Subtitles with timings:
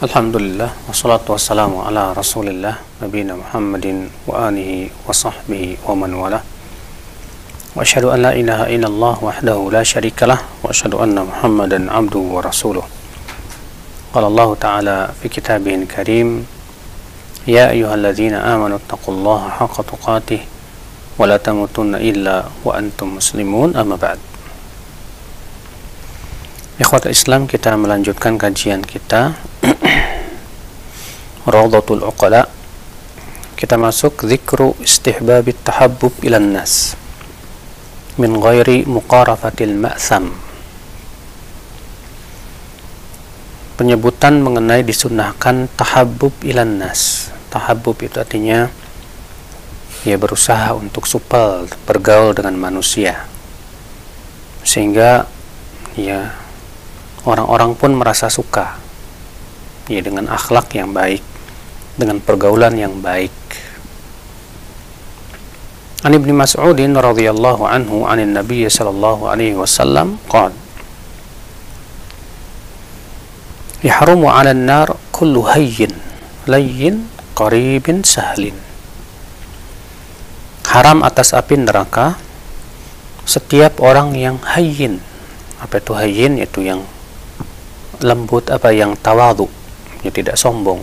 [0.00, 6.40] Alhamdulillah wassalatu wassalamu ala Rasulillah nabiyina Muhammadin wa alihi wa sahbihi wa man wala.
[7.76, 12.40] Wa asyhadu an la ilaha illallah wahdahu la syarikalah wa asyhadu anna Muhammadan abduhu wa
[12.40, 12.80] rasuluh.
[14.16, 16.48] Qala Allah Ta'ala fi kitabihil karim
[17.44, 20.40] Ya ayyuhalladzina amanu taqullaha haqqa tuqatih
[21.20, 24.16] wa la tamutunna illa wa antum muslimun amma ba'd.
[26.80, 29.36] Ikhwat Islam kita melanjutkan kajian kita
[31.52, 32.48] Rawdatul Uqala.
[33.56, 36.96] Kita masuk zikru istihbabit tahabbub ilan nas.
[38.16, 40.50] Min ghairi muqarafatil ma'tham
[43.80, 47.32] penyebutan mengenai disunahkan tahabbub ilan nas.
[47.48, 48.68] Tahabbub itu artinya
[50.04, 53.24] ya berusaha untuk supel bergaul dengan manusia.
[54.68, 55.24] Sehingga
[55.96, 56.36] ya
[57.24, 58.76] orang-orang pun merasa suka
[59.90, 61.20] ya dengan akhlak yang baik
[61.98, 63.34] dengan pergaulan yang baik.
[66.00, 70.56] An Ibnu Mas'udin radhiyallahu anhu anin Nabi sallallahu alaihi wasallam qala
[73.84, 75.92] Yahrumu 'ala an-nar kullu hayyin
[76.48, 77.04] layyin
[77.36, 78.56] qaribin sahlin.
[80.68, 82.16] Haram atas api neraka
[83.28, 85.00] setiap orang yang hayyin
[85.60, 86.40] apa itu hayyin?
[86.40, 86.80] Itu yang
[88.00, 89.59] lembut apa yang tawadu
[90.00, 90.80] ya tidak sombong.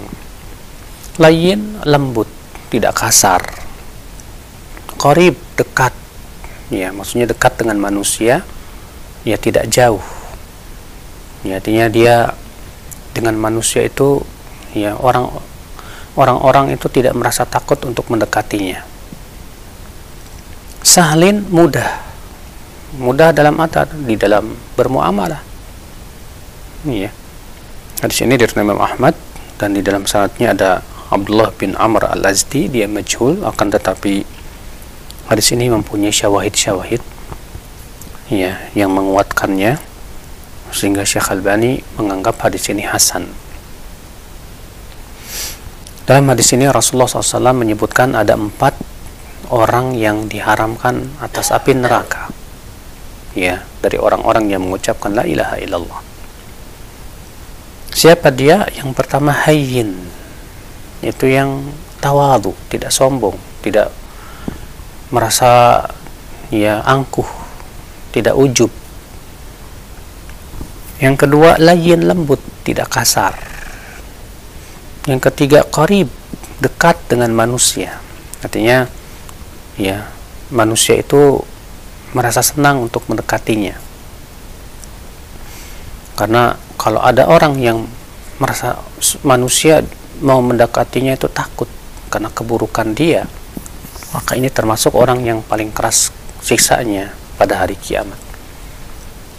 [1.18, 2.30] Lain lembut
[2.70, 3.42] tidak kasar.
[4.98, 5.94] Korib dekat.
[6.68, 8.44] Ya maksudnya dekat dengan manusia
[9.24, 10.04] ya tidak jauh.
[11.46, 12.16] Ya artinya dia
[13.16, 14.22] dengan manusia itu
[14.76, 15.32] ya orang
[16.18, 18.84] orang-orang itu tidak merasa takut untuk mendekatinya.
[20.84, 22.06] Sahlin mudah.
[22.98, 25.44] Mudah dalam atar di dalam bermuamalah.
[26.88, 27.12] Ya
[27.98, 29.18] hadis ini dari Imam Ahmad
[29.58, 30.72] dan di dalam sanatnya ada
[31.10, 34.22] Abdullah bin Amr al-Azdi dia majhul akan tetapi
[35.34, 37.02] hadis ini mempunyai syawahid-syawahid
[38.30, 39.82] ya yang menguatkannya
[40.70, 43.32] sehingga Syekh Albani menganggap hadis ini hasan.
[46.06, 48.78] Dalam hadis ini Rasulullah SAW menyebutkan ada empat
[49.50, 52.32] orang yang diharamkan atas api neraka
[53.36, 56.17] ya dari orang-orang yang mengucapkan la ilaha illallah
[57.98, 58.62] Siapa dia?
[58.78, 59.98] Yang pertama hayyin.
[61.02, 61.66] Itu yang
[61.98, 63.34] tawadu, tidak sombong,
[63.66, 63.90] tidak
[65.10, 65.82] merasa
[66.54, 67.26] ya angkuh,
[68.14, 68.70] tidak ujub.
[71.02, 73.34] Yang kedua layin lembut, tidak kasar.
[75.10, 76.14] Yang ketiga qarib,
[76.62, 77.98] dekat dengan manusia.
[78.46, 78.86] Artinya
[79.74, 80.06] ya
[80.54, 81.42] manusia itu
[82.14, 83.87] merasa senang untuk mendekatinya.
[86.18, 87.86] Karena kalau ada orang yang
[88.42, 88.82] merasa
[89.22, 89.86] manusia
[90.26, 91.70] mau mendekatinya itu takut
[92.10, 93.30] karena keburukan dia
[94.16, 98.18] maka ini termasuk orang yang paling keras siksanya pada hari kiamat.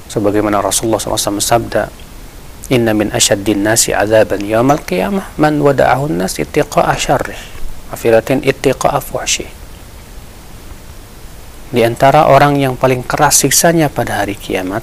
[0.09, 1.89] Sebagaimana Rasulullah SAW sabda
[2.73, 7.41] inna min asyaddin nasi azaban yawmal qiyamah man wada'ahu nas ittiqa'a syarrih
[7.93, 9.49] afiratin ittiqa'a fuhsyih.
[11.69, 14.81] Di antara orang yang paling keras siksanya pada hari kiamat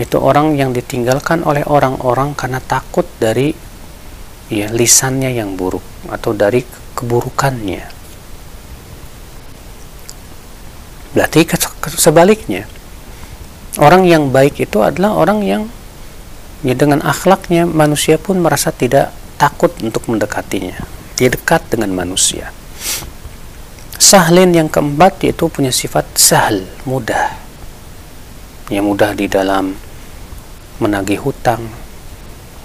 [0.00, 3.52] itu orang yang ditinggalkan oleh orang-orang karena takut dari
[4.48, 6.64] ya lisannya yang buruk atau dari
[6.96, 7.84] keburukannya.
[11.12, 11.40] Berarti
[12.00, 12.64] sebaliknya
[13.78, 15.62] orang yang baik itu adalah orang yang
[16.64, 20.80] ya dengan akhlaknya manusia pun merasa tidak takut untuk mendekatinya.
[21.20, 22.52] Dia dekat dengan manusia.
[24.00, 27.36] Sahlin yang keempat yaitu punya sifat sahl, mudah.
[28.72, 29.76] Yang mudah di dalam
[30.80, 31.62] menagih hutang,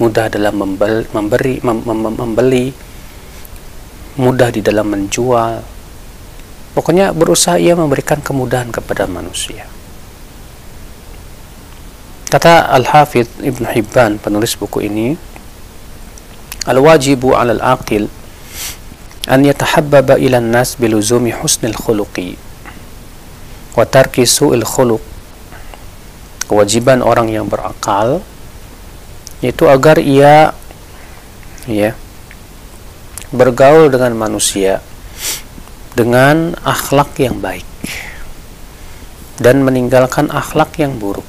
[0.02, 2.72] mudah dalam memberi, mem, mem, membeli,
[4.18, 5.62] mudah di dalam menjual.
[6.76, 9.68] Pokoknya berusaha ia memberikan kemudahan kepada manusia.
[12.28, 15.16] Kata Al-Hafidh Ibn Hibban, penulis buku ini,
[16.66, 18.10] Al-wajibu 'ala al-aqil
[19.30, 22.42] an yatahabbaba ila an-nas biluzumi husnil khuluqi
[23.78, 25.15] wa tarki su'il khuluq
[26.46, 28.22] kewajiban orang yang berakal
[29.44, 30.54] yaitu agar ia
[31.66, 31.92] ya
[33.34, 34.80] bergaul dengan manusia
[35.96, 37.66] dengan akhlak yang baik
[39.40, 41.28] dan meninggalkan akhlak yang buruk.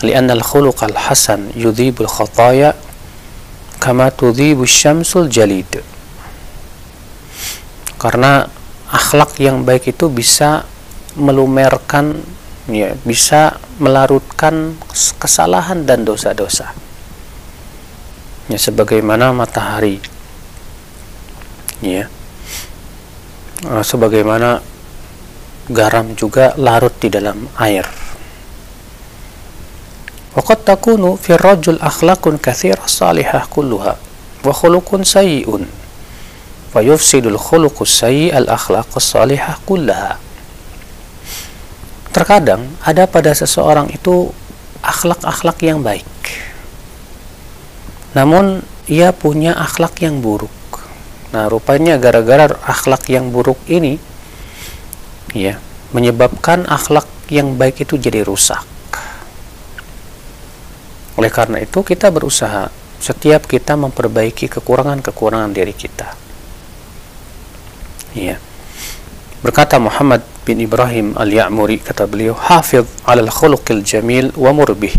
[0.00, 2.72] Lianna al-khuluq al-hasan yudhibul khataya
[3.82, 5.82] kama tudhibu syamsul jalid.
[8.00, 8.48] Karena
[8.88, 10.64] akhlak yang baik itu bisa
[11.18, 12.16] melumerkan
[12.65, 14.73] ya bisa melarutkan
[15.21, 16.73] kesalahan dan dosa-dosa
[18.49, 20.01] ya sebagaimana matahari
[21.81, 22.09] ya
[23.69, 24.65] uh, sebagaimana
[25.69, 27.85] garam juga larut di dalam air
[30.35, 33.95] وقد تكون في الرجل أخلاق كثيرة صالحة كلها
[34.45, 35.47] وخلق سيء
[36.73, 40.19] فيفسد الخلق السيء الأخلاق الصالحة كلها
[42.10, 44.30] terkadang ada pada seseorang itu
[44.82, 46.06] akhlak-akhlak yang baik.
[48.16, 50.50] Namun ia punya akhlak yang buruk.
[51.30, 54.02] Nah rupanya gara-gara akhlak yang buruk ini
[55.30, 55.62] ya
[55.94, 58.66] menyebabkan akhlak yang baik itu jadi rusak.
[61.14, 66.18] Oleh karena itu kita berusaha setiap kita memperbaiki kekurangan-kekurangan diri kita.
[68.10, 68.42] Ya
[69.40, 74.92] berkata Muhammad bin Ibrahim al-Ya'muri kata beliau hafiz ala al-khuluqil jamil wa murbih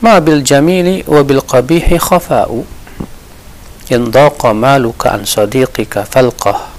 [0.00, 2.64] ma bil jamili wa bil qabihi khafa'u.
[3.90, 6.72] In daqa maluka an sadiqika falqah.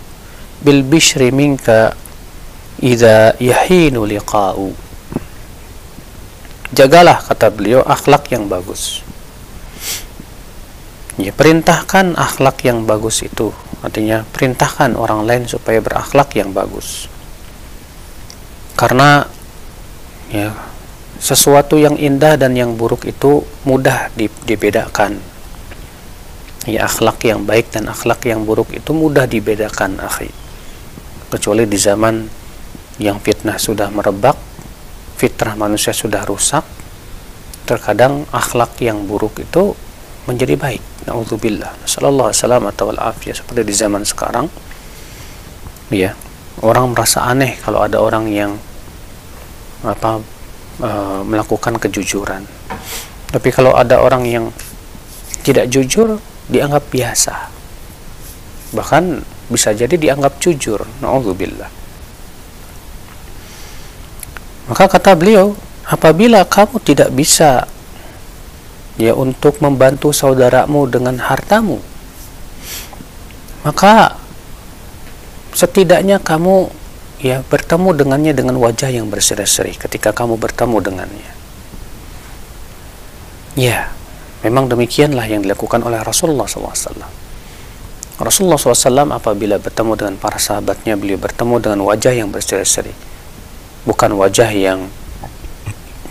[0.65, 1.94] Bil bishri minka
[2.81, 4.73] idza yahinu liqa'u.
[6.71, 9.03] Jagalah kata beliau akhlak yang bagus.
[11.19, 13.51] Ya perintahkan akhlak yang bagus itu
[13.81, 17.10] artinya perintahkan orang lain supaya berakhlak yang bagus.
[18.78, 19.25] Karena
[20.30, 20.54] ya
[21.22, 24.10] sesuatu yang indah dan yang buruk itu mudah
[24.45, 25.22] dibedakan.
[26.69, 30.30] Ya akhlak yang baik dan akhlak yang buruk itu mudah dibedakan akhi.
[31.33, 32.30] Kecuali di zaman
[33.01, 34.38] yang fitnah sudah merebak
[35.18, 36.66] fitrah manusia sudah rusak
[37.66, 39.78] terkadang akhlak yang buruk itu
[40.25, 42.63] menjadi baik naudzubillah sallallahu alaihi wasallam
[42.98, 44.48] afiyah seperti di zaman sekarang.
[45.92, 46.15] Ya
[46.63, 48.56] orang merasa aneh kalau ada orang yang
[49.83, 50.21] apa
[50.80, 50.89] e,
[51.25, 52.45] melakukan kejujuran.
[53.31, 54.45] Tapi kalau ada orang yang
[55.42, 57.50] tidak jujur dianggap biasa.
[58.71, 59.04] Bahkan
[59.51, 60.86] bisa jadi dianggap jujur.
[61.04, 61.81] Naudzubillah
[64.71, 65.51] maka kata beliau
[65.83, 67.68] apabila kamu tidak bisa
[68.99, 71.79] ya untuk membantu saudaramu dengan hartamu.
[73.61, 74.17] Maka
[75.53, 76.71] setidaknya kamu
[77.21, 81.31] ya bertemu dengannya dengan wajah yang berseri-seri ketika kamu bertemu dengannya.
[83.53, 83.93] Ya
[84.41, 87.21] memang demikianlah yang dilakukan oleh Rasulullah SAW
[88.21, 92.94] Rasulullah SAW apabila bertemu dengan para sahabatnya beliau bertemu dengan wajah yang berseri-seri.
[93.81, 94.94] Bukan wajah yang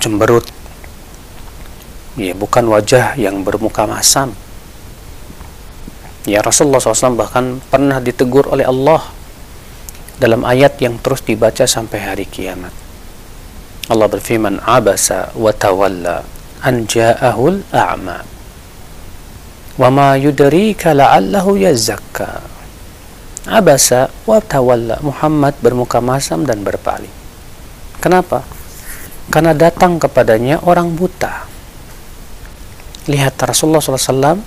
[0.03, 0.43] cemberut
[2.19, 4.35] ya bukan wajah yang bermuka masam
[6.29, 9.01] ya Rasulullah SAW bahkan pernah ditegur oleh Allah
[10.21, 12.71] dalam ayat yang terus dibaca sampai hari kiamat.
[13.89, 16.23] Allah berfirman, "Abasa wa tawalla
[16.61, 18.21] an ja'ahul a'ma."
[19.81, 22.45] Wa ma yudrika la'allahu yazakka.
[23.49, 25.01] Abasa wa tawalla.
[25.01, 27.11] Muhammad bermuka masam dan berpaling.
[27.99, 28.45] Kenapa?
[29.33, 31.50] Karena datang kepadanya orang buta.
[33.11, 34.39] Lihat Rasulullah SAW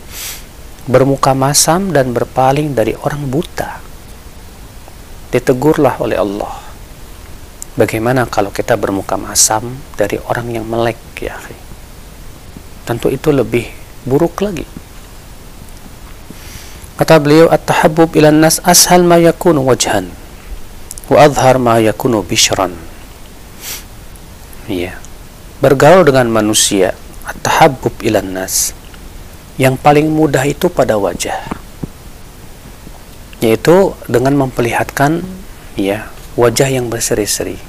[0.88, 3.84] bermuka masam dan berpaling dari orang buta.
[5.36, 6.64] Ditegurlah oleh Allah.
[7.76, 11.36] Bagaimana kalau kita bermuka masam dari orang yang melek ya
[12.84, 13.66] tentu itu lebih
[14.04, 14.68] buruk lagi.
[17.00, 20.12] Kata beliau at-tahabbub ila nas ashal ma yakunu wajhan
[21.10, 22.76] wa adhar ma yakunu bishran.
[24.70, 25.00] Ya
[25.64, 26.92] bergaul dengan manusia
[27.28, 28.76] at-tahabbub ila nas.
[29.56, 31.38] Yang paling mudah itu pada wajah.
[33.44, 35.22] Yaitu dengan memperlihatkan
[35.76, 37.60] ya wajah yang berseri-seri.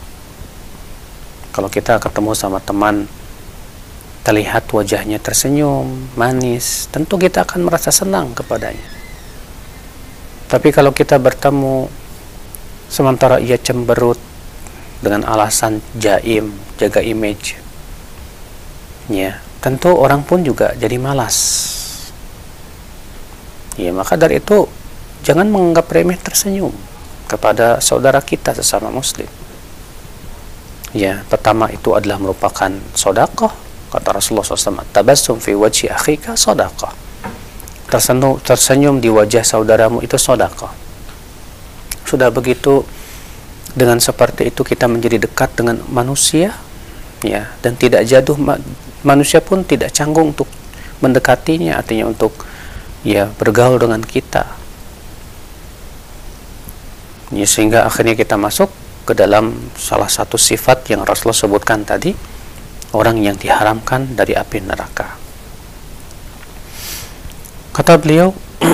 [1.55, 3.07] Kalau kita ketemu sama teman
[4.25, 8.89] terlihat wajahnya tersenyum manis tentu kita akan merasa senang kepadanya.
[10.49, 11.93] Tapi kalau kita bertemu
[12.89, 14.17] sementara ia cemberut
[15.05, 17.64] dengan alasan jaim jaga image
[19.09, 21.37] ya tentu orang pun juga jadi malas.
[23.75, 24.69] Ya maka dari itu
[25.27, 26.71] jangan menganggap remeh tersenyum
[27.27, 29.27] kepada saudara kita sesama muslim.
[30.95, 36.91] Ya pertama itu adalah merupakan sodakoh kata Rasulullah SAW tabassum fi wajhi akhika sodakoh
[37.87, 40.71] tersenyum, tersenyum di wajah saudaramu itu sodakoh
[42.03, 42.83] sudah begitu
[43.75, 46.59] dengan seperti itu kita menjadi dekat dengan manusia
[47.23, 48.35] ya dan tidak jatuh
[49.05, 50.49] manusia pun tidak canggung untuk
[51.05, 52.33] mendekatinya artinya untuk
[53.05, 54.49] ya bergaul dengan kita.
[57.33, 58.73] Ya, sehingga akhirnya kita masuk
[59.05, 62.17] ke dalam salah satu sifat yang Rasulullah sebutkan tadi
[62.97, 65.21] orang yang diharamkan dari api neraka.
[67.75, 68.31] Kata beliau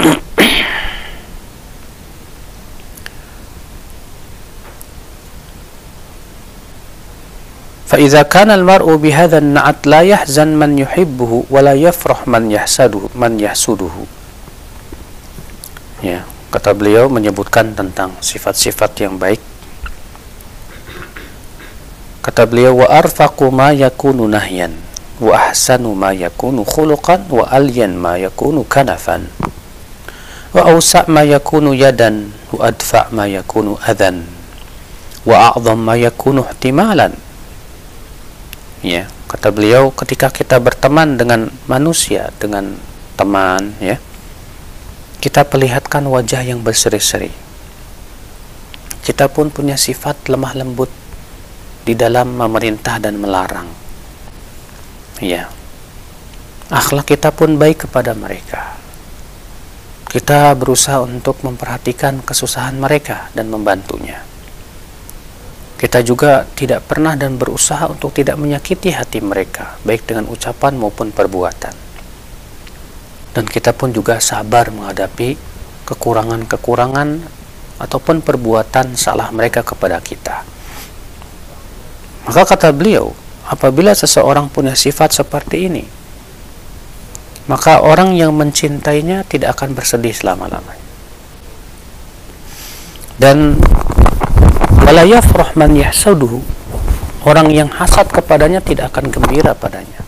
[7.90, 13.96] فإذا كان المرء بهذا النعت لا يحزن من يحبه ولا يفرح من يحسده من يحسده
[16.04, 16.22] ya
[16.54, 19.42] kata beliau menyebutkan tentang sifat-sifat yang baik
[22.26, 24.74] kata beliau wa arfaqu ma yakunu nahyan
[25.22, 29.30] wa ahsanu ma yakunu khuluqan wa alyan ma yakunu kanafan
[30.54, 34.26] wa awsa' ma yakunu yadan wa adfa' ma yakunu adhan
[35.26, 37.16] wa a'zam ma yakunu ihtimalan
[38.81, 42.77] ya kata beliau ketika kita berteman dengan manusia dengan
[43.15, 44.01] teman ya
[45.21, 47.29] kita perlihatkan wajah yang berseri-seri.
[49.05, 50.89] Kita pun punya sifat lemah lembut
[51.85, 53.69] di dalam memerintah dan melarang.
[55.21, 55.53] Ya
[56.73, 58.81] akhlak kita pun baik kepada mereka.
[60.09, 64.30] Kita berusaha untuk memperhatikan kesusahan mereka dan membantunya
[65.81, 71.09] kita juga tidak pernah dan berusaha untuk tidak menyakiti hati mereka, baik dengan ucapan maupun
[71.09, 71.73] perbuatan.
[73.33, 75.41] Dan kita pun juga sabar menghadapi
[75.89, 77.09] kekurangan-kekurangan
[77.81, 80.45] ataupun perbuatan salah mereka kepada kita.
[82.29, 83.17] Maka kata beliau,
[83.49, 85.85] apabila seseorang punya sifat seperti ini,
[87.49, 90.85] maka orang yang mencintainya tidak akan bersedih selama-lamanya.
[93.17, 93.57] Dan
[94.85, 96.41] wala yafrah man yahsaduhu.
[97.21, 100.01] Orang yang hasad kepadanya tidak akan gembira padanya.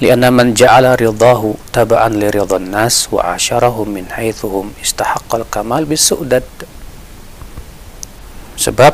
[0.00, 6.44] Lianna man ja'ala ridahu taba'an li ridhan nas wa asyarahum min haitsuhum istahaqqal kamal bisu'dad.
[8.56, 8.92] Sebab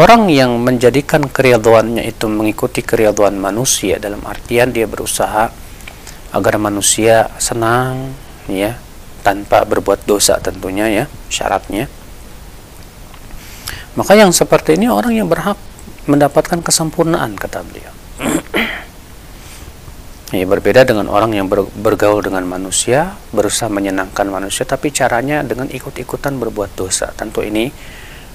[0.00, 5.52] orang yang menjadikan keriduannya itu mengikuti keriduan manusia dalam artian dia berusaha
[6.32, 8.16] agar manusia senang
[8.48, 8.76] ya
[9.20, 11.90] tanpa berbuat dosa tentunya ya syaratnya
[14.00, 15.60] maka yang seperti ini orang yang berhak
[16.08, 17.92] mendapatkan kesempurnaan kata beliau.
[20.40, 26.40] ya, berbeda dengan orang yang bergaul dengan manusia, berusaha menyenangkan manusia, tapi caranya dengan ikut-ikutan
[26.40, 27.12] berbuat dosa.
[27.12, 27.68] Tentu ini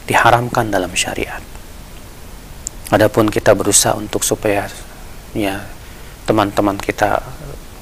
[0.05, 1.41] diharamkan dalam syariat.
[2.93, 4.69] Adapun kita berusaha untuk supaya
[5.34, 5.65] ya
[6.29, 7.25] teman-teman kita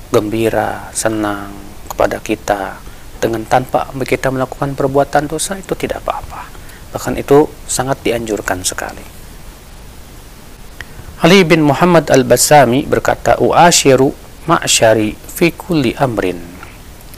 [0.07, 1.51] gembira, senang
[1.91, 2.79] kepada kita
[3.19, 6.52] dengan tanpa kita melakukan perbuatan dosa itu tidak apa-apa
[6.93, 9.01] bahkan itu sangat dianjurkan sekali.
[11.23, 14.13] Ali bin Muhammad al-Basami berkata uashiru
[14.45, 16.37] ma'syari fi kulli amrin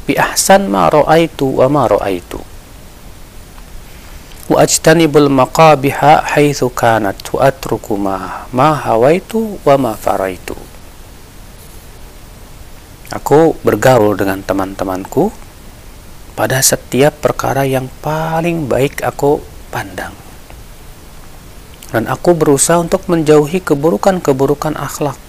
[0.05, 2.38] bi ahsan ma ra'aitu wa ma ra'aitu.
[4.46, 10.53] Wa ajtanibul maqabiha haitsu kanat wa atruku ma ma hawaitu wa ma faraitu.
[13.10, 15.34] Aku bergaul dengan teman-temanku.
[16.36, 19.39] Pada setiap perkara yang paling baik aku
[19.75, 20.15] pandang.
[21.91, 25.20] Dan aku berusaha untuk menjauhi keburukan-keburukan akhlak.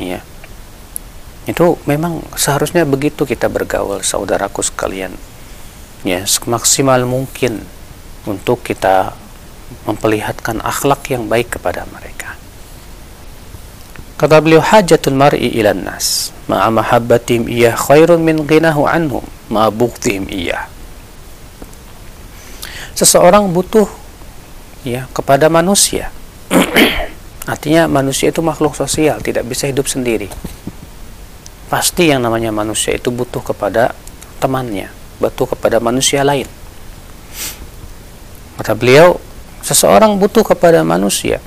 [0.00, 0.24] Ya.
[1.44, 5.12] Itu memang seharusnya begitu kita bergaul saudaraku sekalian.
[6.00, 7.60] Ya, semaksimal mungkin
[8.24, 9.12] untuk kita
[9.84, 12.40] memperlihatkan akhlak yang baik kepada mereka.
[14.16, 19.72] Kata beliau hajatul mar'i ilan nas ma'a mahabbatim iya khairun min ghinahu anhum ma'a
[20.30, 20.70] iya
[22.94, 23.86] seseorang butuh
[24.86, 26.14] ya kepada manusia.
[27.52, 30.32] Artinya manusia itu makhluk sosial, tidak bisa hidup sendiri.
[31.68, 33.92] Pasti yang namanya manusia itu butuh kepada
[34.40, 34.88] temannya,
[35.20, 36.48] butuh kepada manusia lain.
[38.56, 39.18] Kata beliau,
[39.64, 41.40] seseorang butuh kepada manusia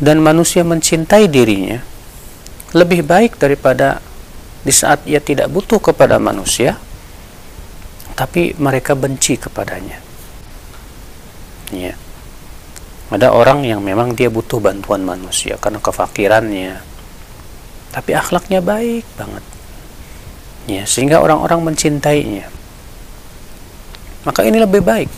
[0.00, 1.84] dan manusia mencintai dirinya
[2.72, 4.00] lebih baik daripada
[4.64, 6.80] di saat ia tidak butuh kepada manusia
[8.16, 10.07] tapi mereka benci kepadanya
[11.72, 11.94] ya
[13.08, 16.76] ada orang yang memang dia butuh bantuan manusia karena kefakirannya.
[17.88, 19.44] Tapi akhlaknya baik banget.
[20.68, 22.52] Ya sehingga orang-orang mencintainya.
[24.28, 25.08] Maka ini lebih baik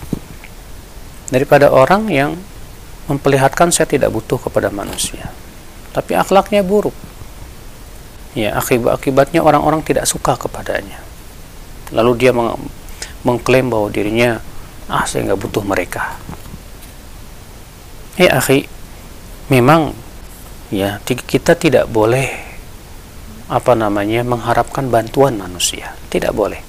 [1.34, 2.38] daripada orang yang
[3.10, 5.34] memperlihatkan saya tidak butuh kepada manusia.
[5.90, 6.94] Tapi akhlaknya buruk.
[8.38, 11.02] Ya akibat akibatnya orang-orang tidak suka kepadanya.
[11.90, 12.54] Lalu dia meng
[13.26, 14.38] mengklaim bahwa dirinya
[14.86, 16.14] ah saya nggak butuh mereka
[18.20, 18.68] ya akhi
[19.48, 19.96] memang
[20.68, 22.28] ya kita tidak boleh
[23.50, 25.98] apa namanya mengharapkan bantuan manusia.
[26.06, 26.62] Tidak boleh.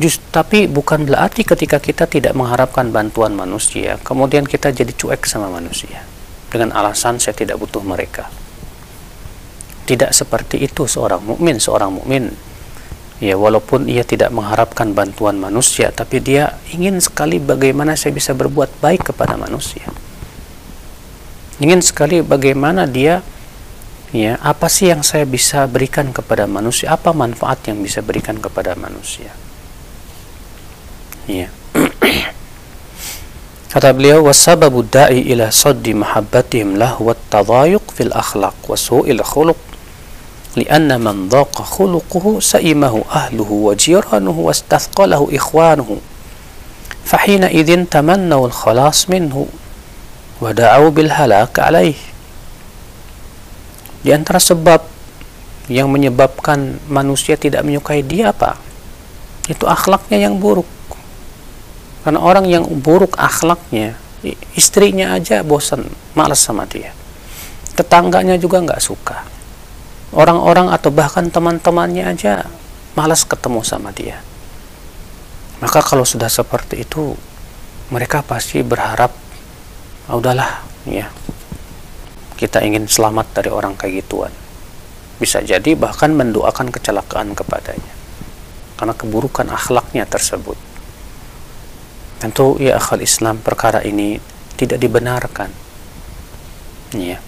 [0.00, 5.46] Just, tapi bukan berarti ketika kita tidak mengharapkan bantuan manusia kemudian kita jadi cuek sama
[5.52, 6.02] manusia.
[6.50, 8.26] Dengan alasan saya tidak butuh mereka.
[9.86, 11.62] Tidak seperti itu seorang mukmin.
[11.62, 12.34] Seorang mukmin
[13.22, 18.82] ya walaupun ia tidak mengharapkan bantuan manusia tapi dia ingin sekali bagaimana saya bisa berbuat
[18.82, 19.86] baik kepada manusia.
[21.62, 23.22] Ingin sekali bagaimana dia
[24.10, 26.90] ya apa sih yang saya bisa berikan kepada manusia?
[26.90, 29.30] Apa manfaat yang bisa berikan kepada manusia?
[31.30, 31.54] Ya.
[33.72, 39.22] Kata beliau, wasababu da'i ila saddi mahabbatihim lahu wa tadayuq fil akhlaq wa su'il
[40.56, 45.96] لأن من ضاق خلقه سئمه أهله وجيرانه واستثقله إخوانه
[47.04, 49.46] فحينئذ تمنوا الخلاص منه
[50.40, 52.12] ودعوا بالهلاك عليه.
[54.02, 54.82] di antara sebab
[55.70, 58.58] yang menyebabkan manusia tidak menyukai dia apa?
[59.46, 60.66] Itu akhlaknya yang buruk.
[62.02, 63.94] Karena orang yang buruk akhlaknya,
[64.58, 65.86] istrinya aja bosan,
[66.18, 66.90] malas sama dia.
[67.78, 69.22] Tetangganya juga nggak suka.
[70.12, 72.44] Orang-orang atau bahkan teman-temannya aja
[72.92, 74.20] malas ketemu sama dia.
[75.64, 77.16] Maka kalau sudah seperti itu,
[77.88, 79.14] mereka pasti berharap,
[80.12, 81.08] oh, udahlah, ya,
[82.36, 84.34] kita ingin selamat dari orang kayak gituan.
[85.22, 87.94] Bisa jadi bahkan mendoakan kecelakaan kepadanya.
[88.74, 90.58] Karena keburukan akhlaknya tersebut.
[92.18, 94.18] Tentu ya akal Islam perkara ini
[94.58, 95.50] tidak dibenarkan.
[96.98, 97.22] Ya.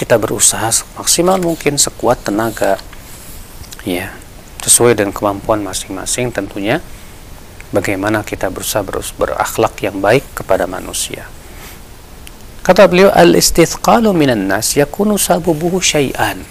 [0.00, 2.80] Kita berusaha maksimal mungkin sekuat tenaga.
[3.84, 4.16] Ya.
[4.64, 6.80] Sesuai dengan kemampuan masing-masing tentunya
[7.68, 11.28] bagaimana kita berusaha berus berakhlak yang baik kepada manusia.
[12.64, 16.44] Kata beliau al-istithqalu minan nas yakunu sabubuhu syai'an.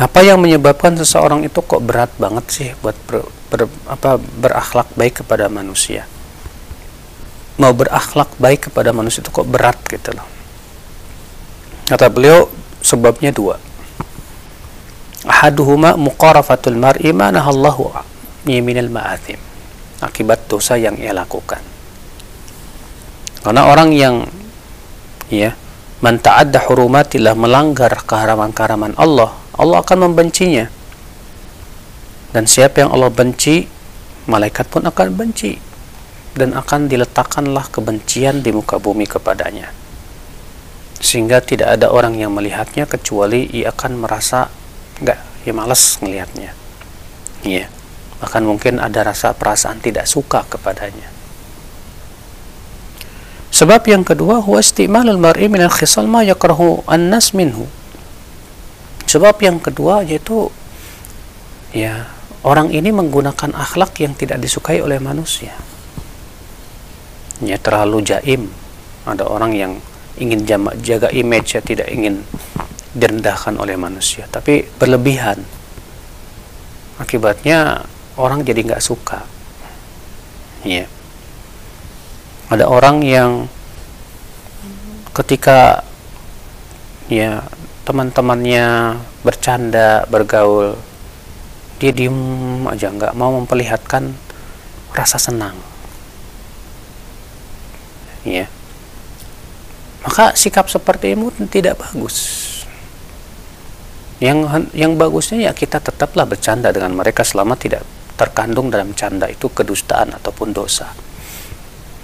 [0.00, 5.20] Apa yang menyebabkan seseorang itu kok berat banget sih buat ber, ber, apa berakhlak baik
[5.20, 6.08] kepada manusia
[7.60, 10.41] mau berakhlak baik kepada manusia itu kok berat gitu loh
[11.92, 12.48] kata beliau
[12.80, 13.60] sebabnya dua.
[15.28, 17.92] Ahaduhuma muqarafatul mar'i ma nahallahu
[18.48, 19.36] yaminal ma'athim
[20.00, 21.60] akibat dosa yang ia lakukan.
[23.44, 24.24] Karena orang yang
[25.28, 25.52] ya
[26.00, 30.72] man ta'adda hurumatillah melanggar keharaman-keharaman Allah Allah akan membencinya.
[32.32, 33.68] Dan siapa yang Allah benci
[34.24, 35.60] malaikat pun akan benci.
[36.32, 39.81] Dan akan diletakkanlah kebencian di muka bumi kepadanya
[41.02, 44.46] sehingga tidak ada orang yang melihatnya kecuali ia akan merasa
[45.02, 46.54] enggak ya malas melihatnya
[47.42, 47.66] iya
[48.22, 51.10] bahkan mungkin ada rasa perasaan tidak suka kepadanya
[53.50, 57.66] sebab yang kedua huwa istimalul mar'i min al-khisal ma yakrahu an-nas minhu
[59.10, 60.48] sebab yang kedua yaitu
[61.74, 62.06] ya
[62.42, 65.54] orang ini menggunakan akhlak yang tidak disukai oleh manusia.
[67.42, 68.50] Ya terlalu jaim.
[69.02, 69.72] Ada orang yang
[70.20, 70.44] ingin
[70.82, 72.24] jaga image ya tidak ingin
[72.92, 75.40] direndahkan oleh manusia, tapi berlebihan.
[77.00, 77.88] Akibatnya
[78.20, 79.24] orang jadi nggak suka.
[80.62, 80.84] Ya.
[82.52, 83.48] Ada orang yang
[85.16, 85.82] ketika
[87.08, 87.44] ya
[87.88, 90.76] teman-temannya bercanda, bergaul,
[91.80, 94.12] dia diem aja nggak mau memperlihatkan
[94.92, 95.56] rasa senang
[98.22, 98.46] ya
[100.02, 102.50] maka sikap seperti itu tidak bagus.
[104.18, 107.82] Yang yang bagusnya ya kita tetaplah bercanda dengan mereka selama tidak
[108.14, 110.90] terkandung dalam canda itu kedustaan ataupun dosa.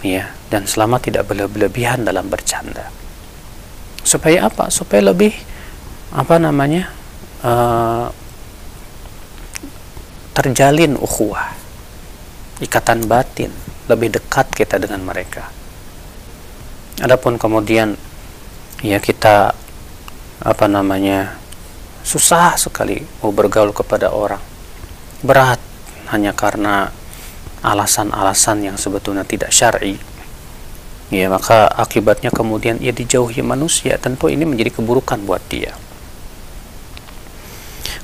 [0.03, 2.91] Ya dan selama tidak berlebihan dalam bercanda.
[4.03, 4.71] Supaya apa?
[4.71, 5.35] Supaya lebih
[6.15, 6.91] apa namanya
[7.43, 8.09] uh,
[10.39, 11.51] terjalin ukhuwah
[12.63, 13.51] ikatan batin
[13.91, 15.58] lebih dekat kita dengan mereka
[16.99, 17.95] adapun kemudian
[18.83, 19.55] ya kita
[20.39, 21.35] apa namanya
[22.07, 24.41] susah sekali mau bergaul kepada orang.
[25.23, 25.59] Berat
[26.15, 26.95] hanya karena
[27.61, 29.99] alasan-alasan yang sebetulnya tidak syar'i.
[31.09, 35.73] Ya maka akibatnya kemudian ia dijauhi manusia tentu ini menjadi keburukan buat dia.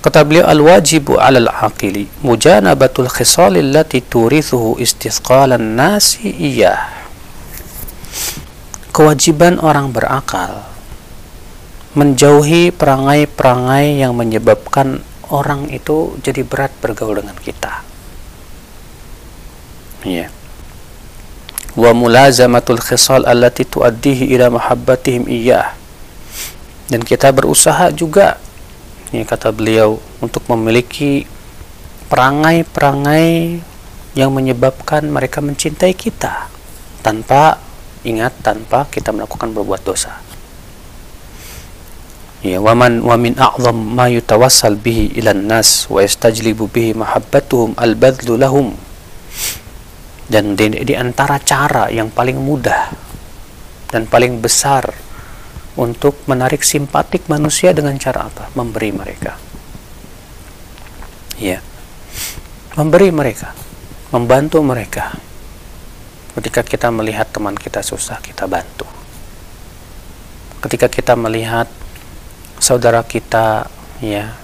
[0.04, 6.92] Kata beliau al-wajibu 'alal aqili mujanabatul khisal allati turithuhu istithqalan nasi iya.
[8.94, 10.70] Kewajiban orang berakal
[11.98, 15.02] menjauhi perangai-perangai yang menyebabkan
[15.34, 17.82] orang itu jadi berat bergaul dengan kita.
[20.06, 20.30] Ya.
[21.74, 25.74] Wa mulazamatul khisal allati tuaddihi ila mahabbatihim iyyah.
[26.86, 28.38] Dan kita berusaha juga
[29.10, 31.24] ini kata beliau untuk memiliki
[32.10, 33.62] perangai-perangai
[34.14, 36.50] yang menyebabkan mereka mencintai kita
[37.02, 37.63] tanpa
[38.04, 40.20] ingat tanpa kita melakukan berbuat dosa
[42.44, 48.36] ya waman wa min a'zam ma yutawassal bihi ila nas wa yastajlibu bihi mahabbatuhum al-badlu
[48.36, 48.76] lahum
[50.28, 52.92] dan di, di antara cara yang paling mudah
[53.92, 54.88] dan paling besar
[55.74, 58.50] untuk menarik simpatik manusia dengan cara apa?
[58.54, 59.34] Memberi mereka.
[61.38, 61.58] Ya.
[62.78, 63.54] Memberi mereka,
[64.10, 65.14] membantu mereka.
[66.34, 68.86] Ketika kita melihat teman kita susah, kita bantu.
[70.62, 71.70] Ketika kita melihat
[72.58, 73.70] saudara kita
[74.02, 74.34] ya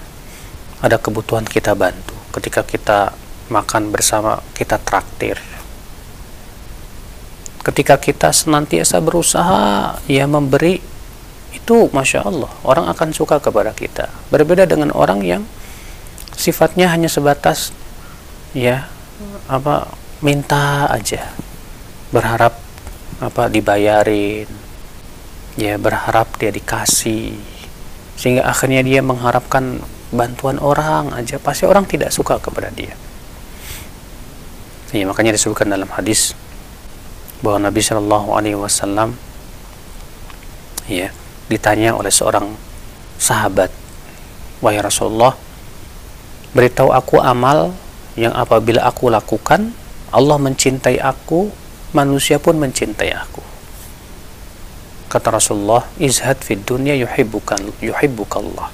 [0.79, 2.15] ada kebutuhan kita bantu.
[2.31, 3.11] Ketika kita
[3.51, 5.35] makan bersama, kita traktir
[7.61, 10.81] ketika kita senantiasa berusaha ya memberi
[11.53, 15.43] itu masya Allah orang akan suka kepada kita berbeda dengan orang yang
[16.33, 17.69] sifatnya hanya sebatas
[18.57, 18.89] ya
[19.45, 19.93] apa
[20.25, 21.29] minta aja
[22.11, 22.59] berharap
[23.19, 24.47] apa dibayarin.
[25.59, 27.35] Ya berharap dia dikasih.
[28.15, 31.39] Sehingga akhirnya dia mengharapkan bantuan orang aja.
[31.39, 32.95] Pasti orang tidak suka kepada dia.
[34.91, 36.35] Ya makanya disebutkan dalam hadis
[37.39, 39.17] bahwa Nabi Shallallahu Alaihi Wasallam
[40.85, 41.09] ya
[41.47, 42.53] ditanya oleh seorang
[43.15, 43.71] sahabat
[44.59, 45.33] wahai Rasulullah
[46.53, 47.73] beritahu aku amal
[48.19, 49.73] yang apabila aku lakukan
[50.11, 51.49] Allah mencintai aku
[51.91, 53.43] manusia pun mencintai aku
[55.11, 58.71] kata Rasulullah izhad fid dunya yuhibbukan yuhibbukallah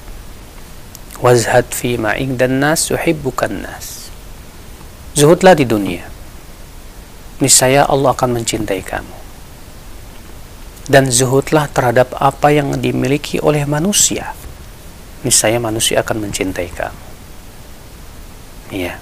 [1.21, 4.13] wazhad fi ma dan nas yuhibbukan nas
[5.17, 6.17] zuhudlah di dunia
[7.38, 9.15] niscaya Allah akan mencintai kamu.
[10.88, 14.32] Dan zuhudlah terhadap apa yang dimiliki oleh manusia.
[15.27, 17.03] Niscaya manusia akan mencintai kamu.
[18.71, 18.95] Iya.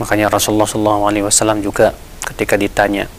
[0.00, 3.10] Makanya Rasulullah SAW juga ketika ditanya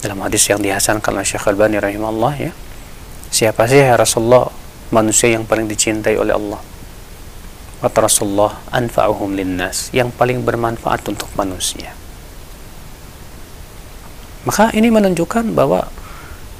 [0.00, 2.52] dalam hadis yang dihasankan oleh Syekh Al-Bani rahimahullah ya,
[3.28, 4.48] siapa sih ya Rasulullah
[4.92, 6.60] manusia yang paling dicintai oleh Allah?
[7.80, 11.96] Kata Rasulullah, anfa'uhum linnas, yang paling bermanfaat untuk manusia.
[14.44, 15.88] Maka ini menunjukkan bahwa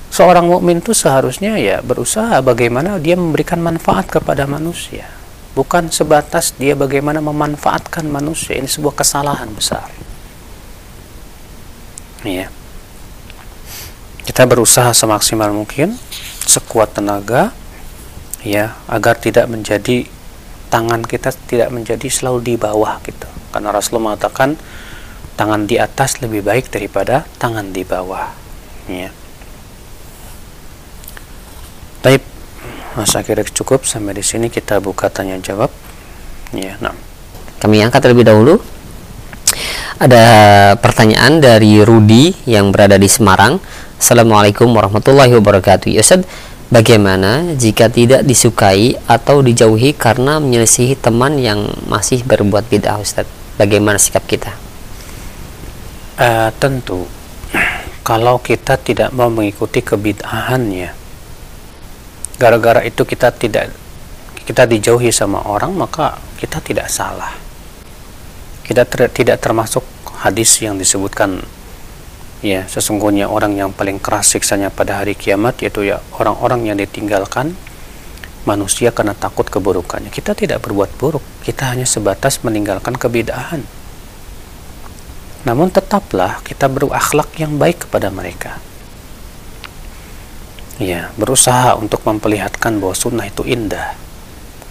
[0.08, 5.08] seorang mukmin itu seharusnya ya berusaha bagaimana dia memberikan manfaat kepada manusia,
[5.52, 8.56] bukan sebatas dia bagaimana memanfaatkan manusia.
[8.56, 9.88] Ini sebuah kesalahan besar.
[12.26, 12.52] Ya.
[14.24, 15.96] Kita berusaha semaksimal mungkin,
[16.44, 17.50] sekuat tenaga
[18.44, 20.06] ya, agar tidak menjadi
[20.70, 23.26] tangan kita tidak menjadi selalu di bawah gitu.
[23.50, 24.54] Karena Rasulullah mengatakan
[25.34, 28.30] tangan di atas lebih baik daripada tangan di bawah.
[28.86, 29.10] Ya
[32.00, 32.22] Taib
[32.96, 33.84] masa kira cukup.
[33.84, 35.72] Sampai di sini kita buka tanya jawab.
[36.54, 36.94] Ya nah
[37.60, 38.62] kami angkat terlebih dahulu
[40.00, 40.24] ada
[40.80, 43.60] pertanyaan dari Rudi yang berada di Semarang
[44.00, 46.24] Assalamualaikum warahmatullahi wabarakatuh ya Ustaz
[46.72, 53.26] Bagaimana jika tidak disukai atau dijauhi karena menyelisihi teman yang masih berbuat bid'ah Ustaz?
[53.58, 54.54] Bagaimana sikap kita?
[56.20, 57.08] uh, tentu
[58.08, 60.92] kalau kita tidak mau mengikuti kebid'ahannya
[62.36, 63.72] gara-gara itu kita tidak
[64.44, 67.32] kita dijauhi sama orang maka kita tidak salah
[68.70, 69.82] kita ter, tidak termasuk
[70.22, 71.42] hadis yang disebutkan
[72.38, 77.58] ya sesungguhnya orang yang paling keras siksanya pada hari kiamat yaitu ya orang-orang yang ditinggalkan
[78.46, 83.66] manusia karena takut keburukannya kita tidak berbuat buruk kita hanya sebatas meninggalkan kebidahan
[85.40, 88.60] namun tetaplah kita berakhlak yang baik kepada mereka.
[90.80, 93.96] Ya, berusaha untuk memperlihatkan bahwa sunnah itu indah.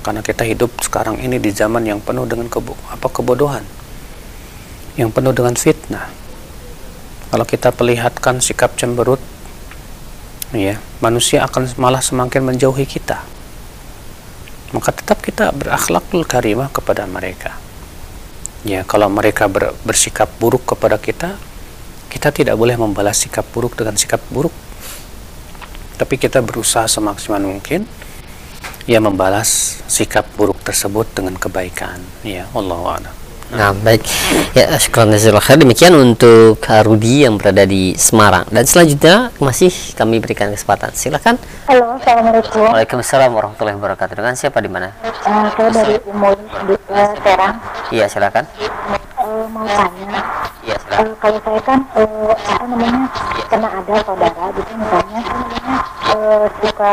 [0.01, 3.61] Karena kita hidup sekarang ini di zaman yang penuh dengan kebo apa kebodohan.
[4.99, 6.11] Yang penuh dengan fitnah.
[7.31, 9.21] Kalau kita perlihatkan sikap cemberut,
[10.51, 13.23] ya, manusia akan malah semakin menjauhi kita.
[14.75, 17.55] Maka tetap kita berakhlakul karimah kepada mereka
[18.67, 21.39] ya kalau mereka ber, bersikap buruk kepada kita
[22.11, 24.51] kita tidak boleh membalas sikap buruk dengan sikap buruk
[25.95, 27.87] tapi kita berusaha semaksimal mungkin
[28.83, 33.18] ya membalas sikap buruk tersebut dengan kebaikan ya Allah a'lam
[33.49, 34.05] Nah, baik.
[34.53, 35.57] Ya, khair.
[35.57, 38.45] Demikian untuk Rudi yang berada di Semarang.
[38.53, 40.93] Dan selanjutnya masih kami berikan kesempatan.
[40.93, 41.41] Silakan.
[41.65, 42.69] Halo, Assalamualaikum.
[42.69, 44.13] Waalaikumsalam warahmatullahi wabarakatuh.
[44.13, 44.93] Dengan siapa di mana?
[45.01, 46.37] Uh, saya dari Umul
[46.69, 47.55] di uh, Serang.
[47.89, 48.45] Iya, silakan.
[49.17, 50.21] Uh, mau tanya.
[50.61, 51.05] Iya, silakan.
[51.09, 53.03] Uh, kalau saya kan uh, apa namanya?
[53.09, 53.43] Ya.
[53.49, 55.77] Karena ada saudara gitu misalnya apa namanya?
[56.09, 56.91] Uh, suka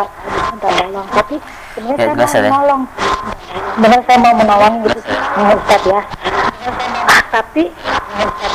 [0.52, 1.36] minta tolong, tapi
[1.72, 2.82] sebenarnya ya, saya mau menolong.
[3.80, 4.98] Benar saya mau menolong gitu,
[5.56, 6.00] Ustaz ya.
[7.32, 7.62] Tapi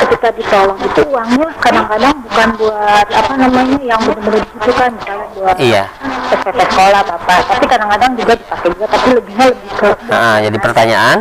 [0.01, 4.89] ketika ditolong itu uangnya kadang-kadang bukan buat apa namanya yang benar-benar dibutuhkan.
[4.97, 5.83] Misalnya buat iya.
[6.31, 11.17] SPP sekolah bapak tapi kadang-kadang juga dipakai juga tapi lebihnya lebih ke nah jadi pertanyaan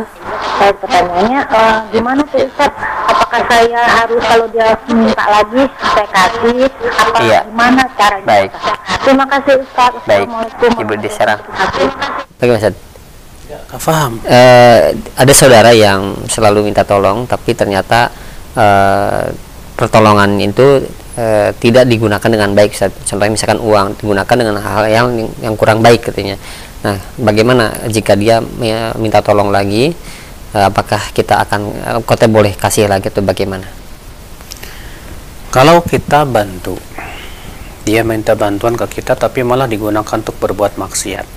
[0.61, 2.69] saya pertanyaannya uh, gimana tuh Ustaz
[3.09, 7.39] apakah saya harus kalau dia minta lagi saya kasih apa Iya.
[7.49, 8.49] gimana caranya Baik.
[8.53, 8.77] Ustaz?
[9.01, 10.27] terima kasih Ustaz Baik.
[10.29, 10.33] Ibu
[10.77, 11.89] wabarakatuh.
[12.37, 12.75] bagaimana Ustaz?
[13.51, 14.79] Nggak paham Eh,
[15.17, 18.13] ada saudara yang selalu minta tolong tapi ternyata
[18.53, 19.25] eh,
[19.73, 20.85] pertolongan itu
[21.17, 25.07] eh, tidak digunakan dengan baik contohnya misalkan uang digunakan dengan hal yang
[25.41, 26.37] yang kurang baik katanya
[26.81, 30.20] nah bagaimana jika dia mi- minta tolong lagi eh,
[30.51, 33.67] apakah kita akan eh, kota boleh kasih lagi atau bagaimana?
[35.51, 36.79] Kalau kita bantu
[37.83, 41.27] dia minta bantuan ke kita tapi malah digunakan untuk berbuat maksiat.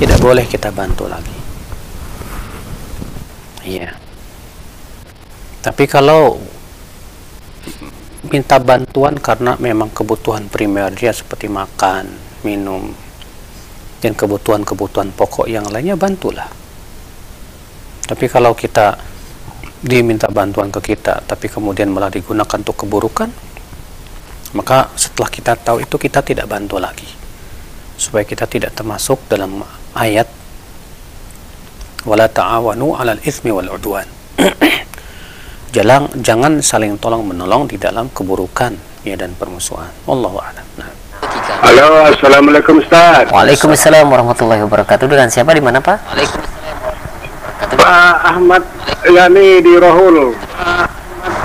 [0.00, 1.38] Tidak boleh kita bantu lagi.
[3.62, 3.94] Iya.
[5.62, 6.42] Tapi kalau
[8.26, 12.10] minta bantuan karena memang kebutuhan primer dia seperti makan
[12.42, 12.90] minum
[14.02, 16.61] dan kebutuhan-kebutuhan pokok yang lainnya bantulah
[18.12, 19.00] tapi kalau kita
[19.80, 23.32] diminta bantuan ke kita tapi kemudian malah digunakan untuk keburukan
[24.52, 27.08] maka setelah kita tahu itu kita tidak bantu lagi
[27.96, 29.64] supaya kita tidak termasuk dalam
[29.96, 30.28] ayat
[32.04, 34.04] wala ta'awanu 'alal itsmi wal 'udwan
[35.74, 38.76] jangan jangan saling tolong menolong di dalam keburukan
[39.08, 40.92] ya dan permusuhan wallahu a'lam nah.
[41.62, 43.30] Halo, Assalamualaikum Ustaz.
[43.30, 46.18] Waalaikumsalam warahmatullahi wabarakatuh dengan siapa di mana Pak?
[47.74, 48.62] Pak Ahmad
[49.04, 50.36] Yani di Rohul.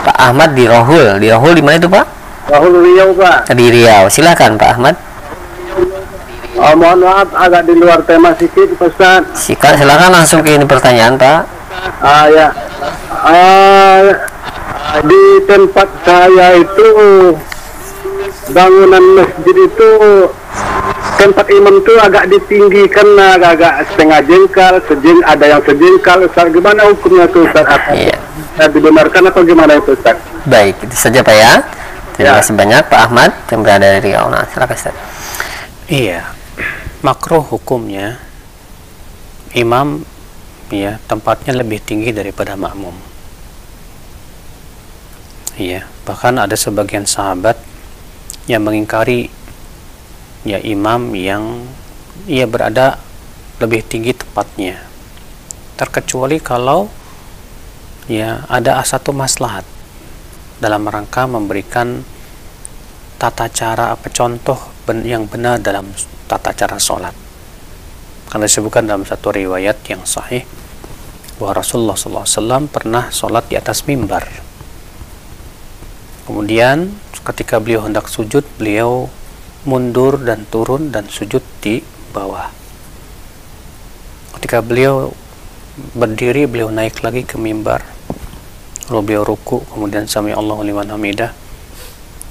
[0.06, 2.06] Pak Ahmad di Rohul di Rohul di mana itu Pak?
[2.48, 3.52] Rohul Riau, Pak.
[3.52, 4.96] di Riau silakan Pak Ahmad
[6.58, 9.22] Oh, mohon maaf agak di luar tema sedikit, Pak Ustaz.
[9.38, 11.46] Silakan, silakan langsung ke ini pertanyaan Pak
[12.02, 12.50] Ah, ya.
[13.14, 14.02] Ah,
[15.06, 16.90] di tempat saya itu
[18.50, 19.90] bangunan masjid itu
[21.16, 26.18] tempat imam itu agak ditinggikan agak-agak setengah jengkal, sejeng ada yang sejengkal.
[26.28, 27.64] Ustaz, gimana hukumnya tuh Ustaz?
[27.64, 28.18] Apa Iya.
[28.68, 30.20] dibenarkan atau gimana itu Ustaz?
[30.44, 31.54] Baik, itu saja Pak ya.
[32.18, 32.40] Terima Ya.
[32.42, 34.28] kasih banyak Pak Ahmad yang berada di Riau.
[34.28, 34.96] Nah, silakan Ustaz.
[35.88, 36.36] iya
[37.00, 38.20] makro hukumnya
[39.54, 40.04] imam
[40.68, 42.92] ya tempatnya lebih tinggi daripada makmum
[45.56, 47.56] iya bahkan ada sebagian sahabat
[48.52, 49.32] yang mengingkari
[50.48, 51.68] ya imam yang
[52.24, 52.96] ia berada
[53.60, 54.80] lebih tinggi tempatnya
[55.76, 56.88] terkecuali kalau
[58.08, 59.68] ya ada satu maslahat
[60.58, 62.02] dalam rangka memberikan
[63.22, 64.58] tata cara apa contoh
[65.06, 65.90] yang benar dalam
[66.26, 67.14] tata cara sholat.
[68.28, 70.44] Karena disebutkan dalam satu riwayat yang sahih
[71.38, 74.26] bahwa Rasulullah SAW pernah sholat di atas mimbar.
[76.28, 76.92] Kemudian
[77.24, 79.08] ketika beliau hendak sujud beliau
[79.68, 81.84] mundur dan turun dan sujud di
[82.16, 82.48] bawah.
[84.40, 85.12] Ketika beliau
[85.94, 87.84] berdiri beliau naik lagi ke mimbar.
[88.88, 91.36] Lalu beliau ruku kemudian sami Allahu liman hamidah.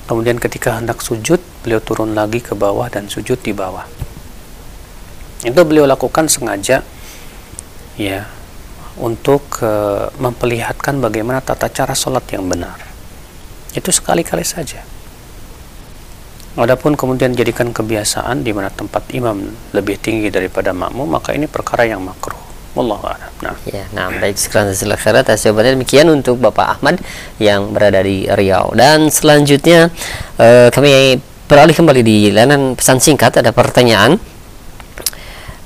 [0.08, 3.84] Kemudian ketika hendak sujud beliau turun lagi ke bawah dan sujud di bawah.
[5.44, 6.80] Itu beliau lakukan sengaja
[8.00, 8.24] ya
[8.96, 12.80] untuk eh, memperlihatkan bagaimana tata cara sholat yang benar.
[13.76, 14.95] Itu sekali-kali saja
[16.56, 19.44] Adapun kemudian jadikan kebiasaan di mana tempat imam
[19.76, 22.40] lebih tinggi daripada makmum maka ini perkara yang makruh.
[22.76, 23.08] Wallahu.
[23.40, 23.56] Nah.
[23.64, 27.00] Ya, nah baik sekarang silakan atas jawabannya demikian untuk Bapak Ahmad
[27.40, 28.72] yang berada di Riau.
[28.76, 29.88] Dan selanjutnya
[30.36, 31.16] eh, kami
[31.48, 34.20] beralih kembali di layanan pesan singkat ada pertanyaan.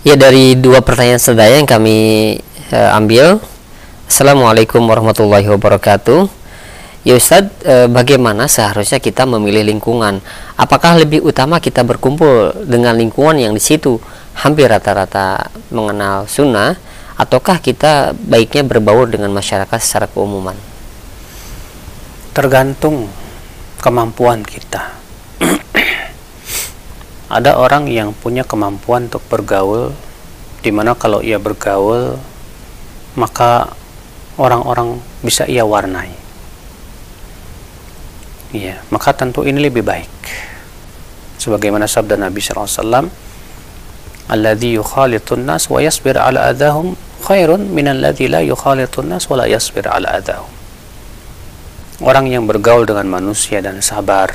[0.06, 2.38] Ya dari dua pertanyaan sedaya yang kami
[2.70, 3.42] eh, ambil.
[4.06, 6.39] Assalamualaikum warahmatullahi wabarakatuh.
[7.00, 10.20] Ya Ustadz, eh, bagaimana seharusnya kita memilih lingkungan?
[10.60, 13.96] Apakah lebih utama kita berkumpul dengan lingkungan yang di situ
[14.36, 16.76] hampir rata-rata mengenal sunnah,
[17.16, 20.52] ataukah kita baiknya berbaur dengan masyarakat secara keumuman?
[22.36, 23.08] Tergantung
[23.80, 24.92] kemampuan kita.
[27.40, 29.96] Ada orang yang punya kemampuan untuk bergaul
[30.60, 32.20] di mana kalau ia bergaul
[33.16, 33.72] maka
[34.36, 36.19] orang-orang bisa ia warnai.
[38.50, 40.10] Iya, maka tentu ini lebih baik.
[41.38, 43.06] Sebagaimana sabda Nabi wasallam,
[44.26, 49.46] "Alladzi yukhalitun nas wa yasbir ala adahum khairun min alladzi la yukhalitun nas wa la
[49.46, 50.50] yasbir ala adahum."
[52.02, 54.32] Orang yang bergaul dengan manusia dan sabar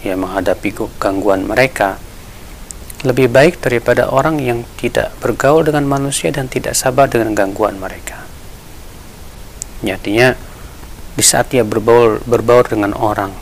[0.00, 2.00] ya menghadapi gangguan mereka
[3.02, 8.22] lebih baik daripada orang yang tidak bergaul dengan manusia dan tidak sabar dengan gangguan mereka.
[9.82, 10.38] Ya, Artinya
[11.12, 13.32] di saat ia berbaur berbaur dengan orang,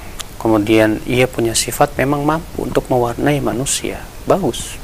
[0.43, 4.79] kemudian ia punya sifat memang mampu untuk mewarnai manusia, bagus.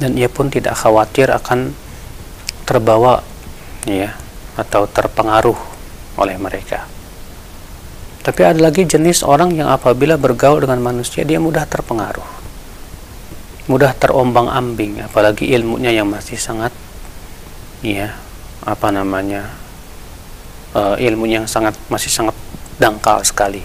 [0.00, 1.76] dan ia pun tidak khawatir akan
[2.64, 3.20] terbawa
[3.84, 4.16] ya
[4.56, 5.56] atau terpengaruh
[6.16, 6.88] oleh mereka.
[8.20, 12.24] Tapi ada lagi jenis orang yang apabila bergaul dengan manusia dia mudah terpengaruh.
[13.68, 16.72] Mudah terombang-ambing apalagi ilmunya yang masih sangat
[17.80, 18.12] ya
[18.60, 19.48] apa namanya
[20.74, 22.36] uh, ilmunya sangat masih sangat
[22.76, 23.62] dangkal sekali.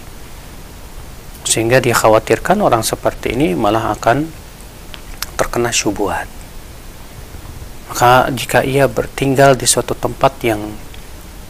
[1.46, 4.26] Sehingga dikhawatirkan orang seperti ini malah akan
[5.38, 6.26] terkena syubhat.
[7.86, 10.74] Maka jika ia bertinggal di suatu tempat yang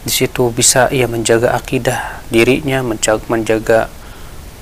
[0.07, 3.79] di situ bisa ia menjaga akidah dirinya menjaga, menjaga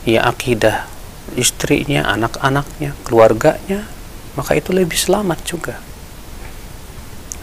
[0.01, 0.89] ia akidah
[1.37, 3.85] istrinya anak-anaknya keluarganya
[4.33, 5.77] maka itu lebih selamat juga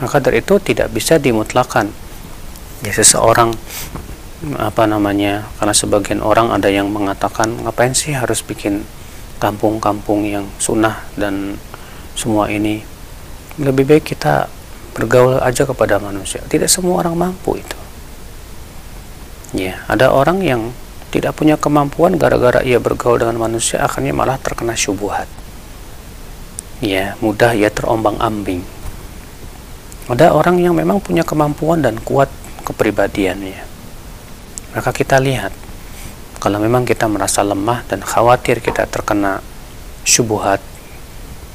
[0.03, 1.95] maka dari itu tidak bisa dimutlakan
[2.83, 3.55] ya seseorang
[4.59, 8.83] apa namanya karena sebagian orang ada yang mengatakan ngapain sih harus bikin
[9.39, 11.59] kampung-kampung yang sunnah dan
[12.19, 12.83] semua ini
[13.63, 14.51] lebih baik kita
[14.99, 17.79] bergaul aja kepada manusia tidak semua orang mampu itu
[19.53, 20.73] Ya, ada orang yang
[21.13, 25.29] tidak punya kemampuan gara-gara ia bergaul dengan manusia akhirnya malah terkena syubhat.
[26.81, 28.65] Ya, mudah ia terombang-ambing.
[30.09, 32.33] Ada orang yang memang punya kemampuan dan kuat
[32.73, 33.61] kepribadiannya.
[34.73, 35.53] Maka kita lihat
[36.41, 39.45] kalau memang kita merasa lemah dan khawatir kita terkena
[40.03, 40.59] syubhat,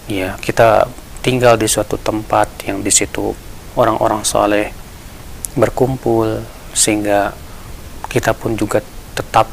[0.08, 0.88] ya kita
[1.26, 3.36] tinggal di suatu tempat yang di situ
[3.76, 4.72] orang-orang soleh
[5.60, 6.40] berkumpul
[6.72, 7.36] sehingga
[8.08, 8.80] kita pun juga
[9.12, 9.50] tetap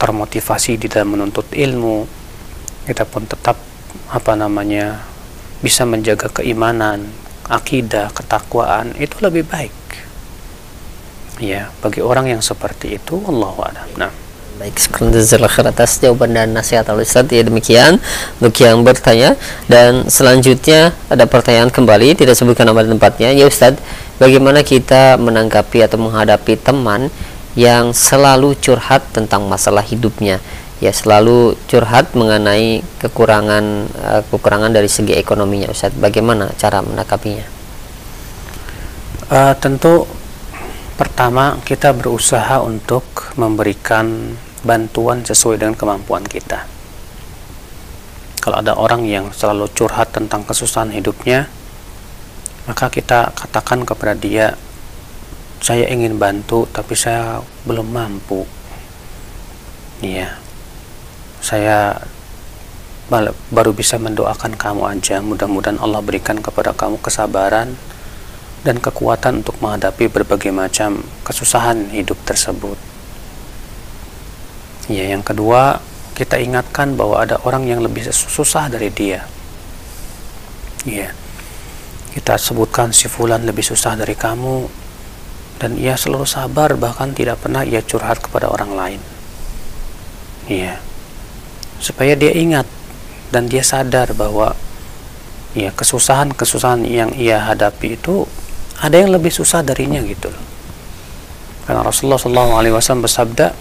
[0.00, 2.06] termotivasi di dalam menuntut ilmu
[2.88, 3.58] kita pun tetap
[4.08, 5.04] apa namanya
[5.60, 7.06] bisa menjaga keimanan
[7.46, 9.81] akidah ketakwaan itu lebih baik
[11.42, 13.90] ya bagi orang yang seperti itu Allah a'lam.
[13.98, 14.12] Nah.
[14.52, 15.10] Baik, sekarang
[15.74, 17.26] atas jawaban dan nasihat al Ustaz.
[17.34, 17.98] Ya demikian.
[18.38, 19.34] Untuk yang bertanya
[19.66, 23.34] dan selanjutnya ada pertanyaan kembali tidak sebutkan nama tempatnya.
[23.34, 23.74] Ya Ustaz
[24.22, 27.10] bagaimana kita menanggapi atau menghadapi teman
[27.58, 30.38] yang selalu curhat tentang masalah hidupnya?
[30.78, 33.64] Ya selalu curhat mengenai kekurangan
[33.98, 35.90] uh, kekurangan dari segi ekonominya Ustaz.
[35.96, 37.62] Bagaimana cara menangkapinya
[39.32, 40.04] uh, tentu
[41.02, 43.02] pertama kita berusaha untuk
[43.34, 46.62] memberikan bantuan sesuai dengan kemampuan kita.
[48.38, 51.50] Kalau ada orang yang selalu curhat tentang kesusahan hidupnya
[52.70, 54.54] maka kita katakan kepada dia
[55.58, 58.46] saya ingin bantu tapi saya belum mampu.
[60.06, 60.38] Iya.
[61.42, 61.98] Saya
[63.50, 65.18] baru bisa mendoakan kamu aja.
[65.18, 67.74] Mudah-mudahan Allah berikan kepada kamu kesabaran
[68.62, 72.78] dan kekuatan untuk menghadapi berbagai macam kesusahan hidup tersebut.
[74.90, 75.82] Ya yang kedua
[76.14, 79.26] kita ingatkan bahwa ada orang yang lebih susah dari dia.
[80.86, 81.10] Ya
[82.14, 84.68] kita sebutkan si fulan lebih susah dari kamu
[85.58, 89.00] dan ia selalu sabar bahkan tidak pernah ia curhat kepada orang lain.
[90.46, 90.92] Iya
[91.82, 92.64] supaya dia ingat
[93.34, 94.54] dan dia sadar bahwa
[95.58, 98.30] ya kesusahan-kesusahan yang ia hadapi itu
[98.82, 100.28] ada yang lebih susah darinya gitu.
[100.28, 100.52] Loh
[101.62, 103.54] karena Rasulullah SAW bersabda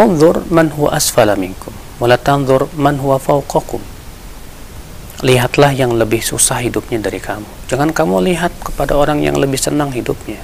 [0.00, 3.82] unzur man huwa asfala minkum wala tanzur man huwa fawqakum.
[5.18, 7.66] Lihatlah yang lebih susah hidupnya dari kamu.
[7.66, 10.38] Jangan kamu lihat kepada orang yang lebih senang hidupnya.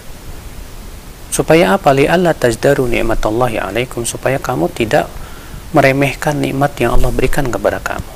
[1.31, 1.95] Supaya apa?
[1.95, 4.03] Li Allah tajdaru nikmatallahi alaikum.
[4.03, 5.07] Supaya kamu tidak
[5.71, 8.13] meremehkan nikmat yang Allah berikan kepada kamu.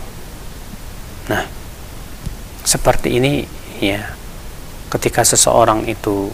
[1.30, 1.46] Nah
[2.66, 3.46] seperti ini
[3.78, 4.17] ya
[4.88, 6.32] ketika seseorang itu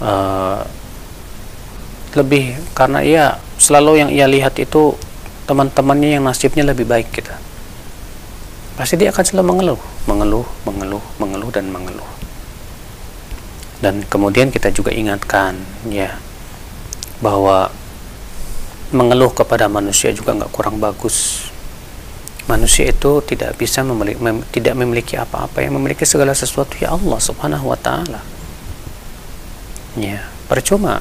[0.00, 0.64] uh,
[2.16, 3.24] lebih karena ia
[3.60, 4.96] selalu yang ia lihat itu
[5.44, 7.36] teman-temannya yang nasibnya lebih baik kita
[8.80, 12.10] pasti dia akan selalu mengeluh mengeluh mengeluh mengeluh dan mengeluh.
[13.80, 15.56] Dan kemudian kita juga ingatkan
[15.88, 16.16] ya
[17.20, 17.72] bahwa
[18.92, 21.48] mengeluh kepada manusia juga nggak kurang bagus
[22.50, 25.62] manusia itu tidak bisa memiliki, mem, tidak memiliki apa-apa.
[25.62, 28.20] Yang memiliki segala sesuatu ya Allah subhanahu wa ta'ala.
[29.94, 30.98] Ya percuma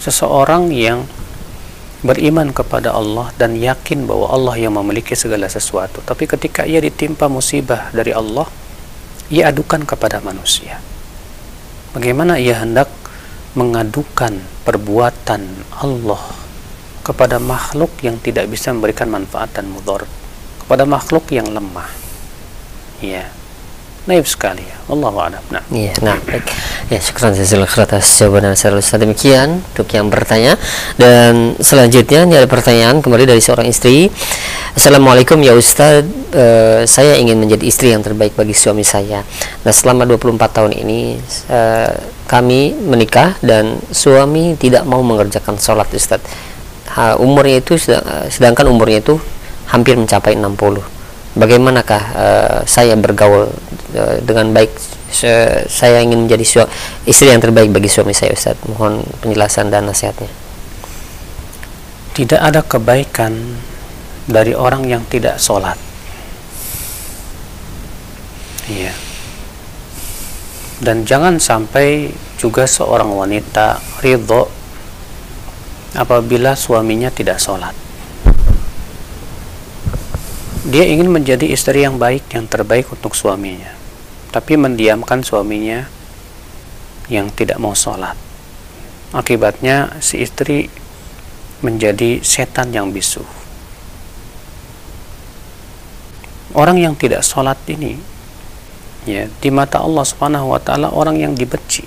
[0.00, 1.04] seseorang yang
[2.00, 7.32] beriman kepada Allah dan yakin bahwa Allah yang memiliki segala sesuatu tapi ketika ia ditimpa
[7.32, 8.44] musibah dari Allah
[9.32, 10.80] ia adukan kepada manusia.
[11.96, 12.92] Bagaimana ia hendak
[13.56, 14.36] mengadukan
[14.68, 16.20] perbuatan Allah
[17.00, 20.04] kepada makhluk yang tidak bisa memberikan manfaat dan mudor
[20.64, 21.92] kepada makhluk yang lemah.
[23.04, 23.28] Ya
[24.04, 24.76] naif sekali ya.
[24.84, 25.44] Allah a'lam.
[25.48, 25.64] Nah.
[25.72, 26.44] Iya nah baik.
[26.92, 29.00] Ya syukran jazakallahu atas jawaban saya Ustaz.
[29.00, 30.60] Demikian untuk yang bertanya.
[31.00, 34.12] Dan selanjutnya ini ada pertanyaan kembali dari seorang istri.
[34.76, 36.04] Assalamualaikum ya Ustaz.
[36.36, 39.24] Uh, saya ingin menjadi istri yang terbaik bagi suami saya.
[39.64, 41.16] Nah selama 24 tahun ini
[41.48, 41.92] uh,
[42.28, 46.20] kami menikah dan suami tidak mau mengerjakan sholat Ustaz.
[46.92, 47.80] Uh, umurnya itu
[48.28, 49.16] sedangkan umurnya itu
[49.70, 50.94] hampir mencapai 60
[51.34, 53.50] bagaimanakah uh, saya bergaul
[53.94, 54.70] uh, dengan baik?
[55.14, 56.66] Saya ingin menjadi
[57.06, 58.58] istri yang terbaik bagi suami saya Ustaz.
[58.66, 60.26] Mohon penjelasan dan nasihatnya.
[62.18, 63.30] Tidak ada kebaikan
[64.26, 65.78] dari orang yang tidak sholat.
[68.66, 68.90] Iya.
[70.82, 74.50] Dan jangan sampai juga seorang wanita ridho
[75.94, 77.83] apabila suaminya tidak sholat
[80.64, 83.68] dia ingin menjadi istri yang baik, yang terbaik untuk suaminya,
[84.32, 85.84] tapi mendiamkan suaminya
[87.12, 88.16] yang tidak mau sholat.
[89.12, 90.72] Akibatnya si istri
[91.60, 93.20] menjadi setan yang bisu.
[96.56, 98.00] Orang yang tidak sholat ini,
[99.04, 101.84] ya di mata Allah Subhanahu Wa Taala orang yang dibenci.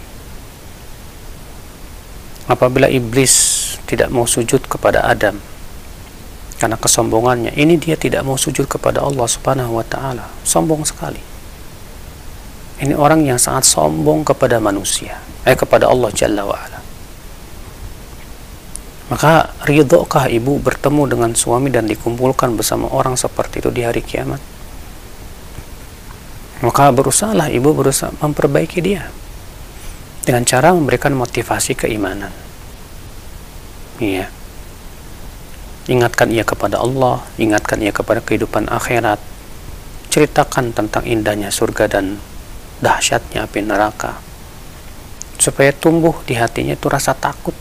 [2.46, 3.58] Apabila iblis
[3.90, 5.42] tidak mau sujud kepada Adam,
[6.58, 10.26] karena kesombongannya ini dia tidak mau sujud kepada Allah Subhanahu wa taala.
[10.42, 11.22] Sombong sekali.
[12.82, 16.80] Ini orang yang sangat sombong kepada manusia eh kepada Allah Jalla wa ala.
[19.08, 24.42] Maka ridhokah ibu bertemu dengan suami dan dikumpulkan bersama orang seperti itu di hari kiamat?
[26.60, 29.08] Maka berusahalah ibu berusaha memperbaiki dia.
[30.28, 32.36] Dengan cara memberikan motivasi keimanan.
[34.04, 34.37] Iya
[35.88, 39.20] ingatkan ia kepada Allah, ingatkan ia kepada kehidupan akhirat,
[40.12, 42.20] ceritakan tentang indahnya surga dan
[42.84, 44.20] dahsyatnya api neraka,
[45.40, 47.56] supaya tumbuh di hatinya itu rasa takut,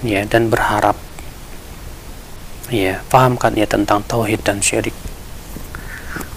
[0.00, 0.96] ya dan berharap,
[2.72, 4.96] ya pahamkan ia tentang tauhid dan syirik.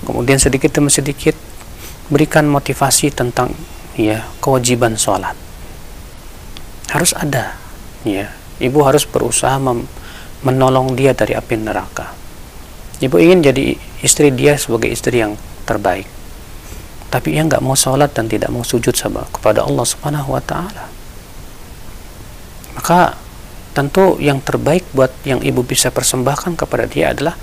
[0.04, 1.38] Kemudian sedikit demi sedikit
[2.12, 3.56] berikan motivasi tentang
[3.96, 5.38] ya kewajiban sholat.
[6.92, 7.56] Harus ada.
[8.04, 9.88] Ya ibu harus berusaha mem
[10.42, 12.14] menolong dia dari api neraka.
[13.02, 13.74] Ibu ingin jadi
[14.06, 15.34] istri dia sebagai istri yang
[15.66, 16.06] terbaik.
[17.12, 20.86] Tapi ia nggak mau sholat dan tidak mau sujud sama kepada Allah Subhanahu wa taala.
[22.78, 23.20] Maka
[23.76, 27.36] tentu yang terbaik buat yang ibu bisa persembahkan kepada dia adalah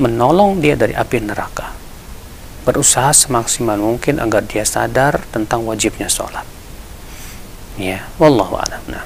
[0.00, 1.74] menolong dia dari api neraka.
[2.64, 6.48] Berusaha semaksimal mungkin agar dia sadar tentang wajibnya sholat.
[7.76, 8.82] Ya, wallahu a'lam.
[8.88, 9.04] Nah.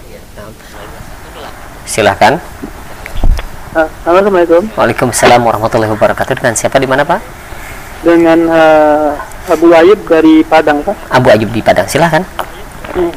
[1.88, 2.38] Silahkan.
[3.78, 4.66] Assalamualaikum.
[4.74, 6.34] Waalaikumsalam warahmatullahi wabarakatuh.
[6.34, 7.22] Dengan siapa di mana Pak?
[8.02, 9.14] Dengan uh,
[9.46, 11.14] Abu Ayub dari Padang Pak.
[11.14, 11.86] Abu Ayub di Padang.
[11.86, 12.26] Silahkan.
[12.98, 13.14] Hmm.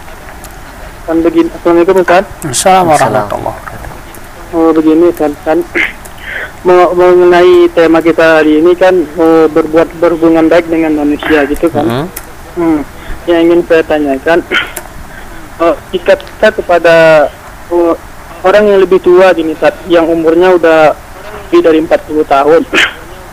[1.09, 1.49] Kan begini.
[1.49, 2.25] Assalamualaikum Ustaz.
[2.45, 3.89] Assalamualaikum warahmatullahi wabarakatuh.
[4.51, 5.57] Oh begini kan kan
[6.61, 11.81] mengenai tema kita hari ini kan uh, berbuat berhubungan baik dengan manusia gitu kan.
[11.81, 12.05] Mm -hmm.
[12.61, 12.79] hmm.
[13.25, 14.39] Yang ingin saya tanyakan
[15.65, 16.95] uh, jika kita kepada
[17.73, 17.97] uh,
[18.41, 20.79] orang yang lebih tua gini saat yang umurnya udah
[21.47, 22.61] lebih dari 40 tahun.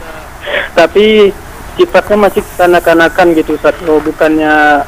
[0.78, 1.30] Tapi
[1.78, 4.82] sifatnya masih kanak-kanakan gitu saat oh, bukannya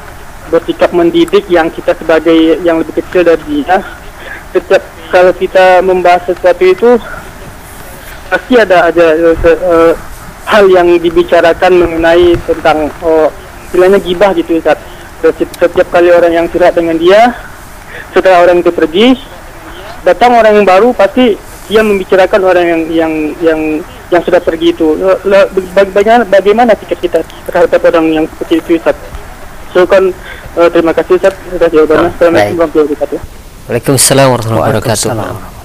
[0.51, 3.79] bersikap mendidik yang kita sebagai yang lebih kecil dari dia.
[4.51, 6.91] Setiap kalau kita membahas sesuatu itu
[8.31, 9.91] pasti ada aja uh,
[10.47, 13.27] hal yang dibicarakan mengenai tentang oh,
[13.67, 14.79] istilahnya gibah gitu saat
[15.59, 17.31] setiap kali orang yang curhat dengan dia
[18.11, 19.15] setelah orang itu pergi
[20.01, 21.37] datang orang yang baru pasti
[21.69, 23.59] dia membicarakan orang yang yang yang
[24.11, 24.97] yang sudah pergi itu.
[25.75, 28.97] Bagaimana bagaimana sikap kita terhadap orang yang seperti itu Ustaz?
[29.71, 30.11] So kan
[30.59, 32.09] uh, terima kasih Ustaz sudah jawabannya.
[32.17, 33.19] Assalamualaikum warahmatullahi wabarakatuh.
[33.69, 35.59] Waalaikumsalam warahmatullahi wabarakatuh.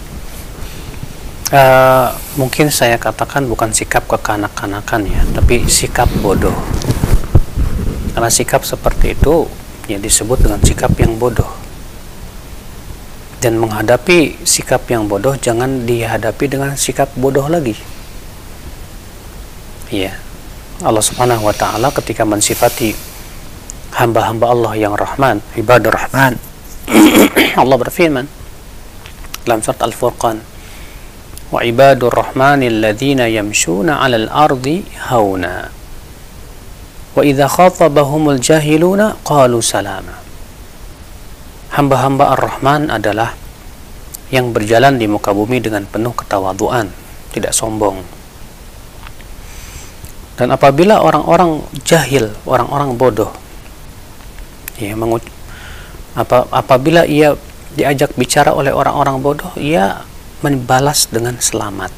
[1.47, 6.55] Uh, mungkin saya katakan bukan sikap kekanak-kanakan ya, tapi sikap bodoh.
[8.14, 9.47] Karena sikap seperti itu
[9.87, 11.65] ya disebut dengan sikap yang bodoh
[13.47, 17.78] dan menghadapi sikap yang bodoh jangan dihadapi dengan sikap bodoh lagi.
[19.86, 20.18] Ya
[20.82, 22.90] Allah subhanahu wa ta'ala ketika mensifati
[23.94, 26.42] hamba-hamba Allah yang rahman ibadah rahman.
[27.62, 28.26] Allah berfirman
[29.47, 30.42] dalam surat Al-Furqan
[31.55, 35.70] wa ibadur rahmanil ladhina yamshuna alal ardi hauna.
[37.14, 40.25] Wa idha khatabahumul jahiluna qalu salama
[41.76, 43.36] hamba-hamba Ar-Rahman adalah
[44.32, 46.88] yang berjalan di muka bumi dengan penuh ketawaduan,
[47.36, 48.00] tidak sombong.
[50.36, 53.32] dan apabila orang-orang jahil orang-orang bodoh
[54.76, 55.24] ya mengut
[56.12, 57.32] apa apabila ia
[57.72, 60.04] diajak bicara oleh orang-orang bodoh ia
[60.44, 61.88] membalas dengan selamat.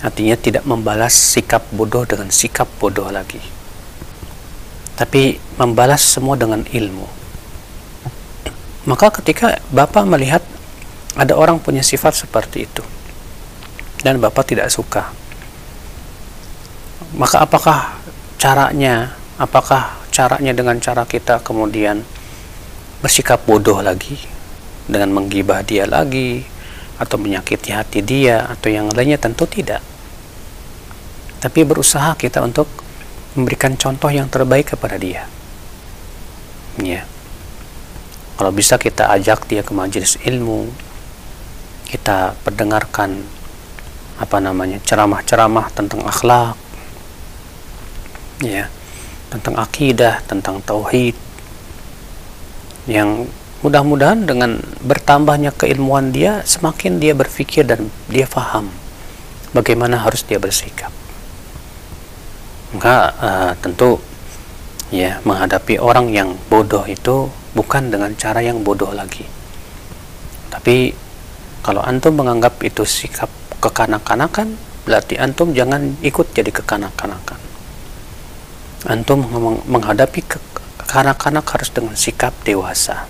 [0.00, 3.38] Artinya tidak membalas sikap bodoh dengan sikap bodoh lagi.
[4.96, 7.21] Tapi membalas semua dengan ilmu
[8.82, 10.42] maka ketika Bapak melihat
[11.14, 12.82] ada orang punya sifat seperti itu
[14.02, 15.14] dan Bapak tidak suka
[17.14, 18.00] maka apakah
[18.40, 22.02] caranya apakah caranya dengan cara kita kemudian
[23.04, 24.16] bersikap bodoh lagi
[24.88, 26.42] dengan menggibah dia lagi
[26.98, 29.18] atau menyakiti hati dia atau yang lainnya?
[29.18, 29.82] Tentu tidak.
[31.42, 32.70] Tapi berusaha kita untuk
[33.34, 35.26] memberikan contoh yang terbaik kepada dia.
[36.78, 37.11] Ya
[38.42, 40.66] kalau bisa kita ajak dia ke majelis ilmu
[41.86, 43.22] kita perdengarkan
[44.18, 46.58] apa namanya ceramah-ceramah tentang akhlak
[48.42, 48.66] ya
[49.30, 51.14] tentang akidah tentang tauhid
[52.90, 53.30] yang
[53.62, 58.74] mudah-mudahan dengan bertambahnya keilmuan dia semakin dia berpikir dan dia faham
[59.54, 60.90] bagaimana harus dia bersikap.
[62.74, 64.02] Maka uh, tentu
[64.90, 69.24] ya menghadapi orang yang bodoh itu bukan dengan cara yang bodoh lagi.
[70.52, 70.92] Tapi
[71.64, 73.28] kalau antum menganggap itu sikap
[73.62, 77.40] kekanak-kanakan berarti antum jangan ikut jadi kekanak-kanakan.
[78.82, 79.22] Antum
[79.70, 80.26] menghadapi
[80.90, 83.06] kanak-kanak harus dengan sikap dewasa.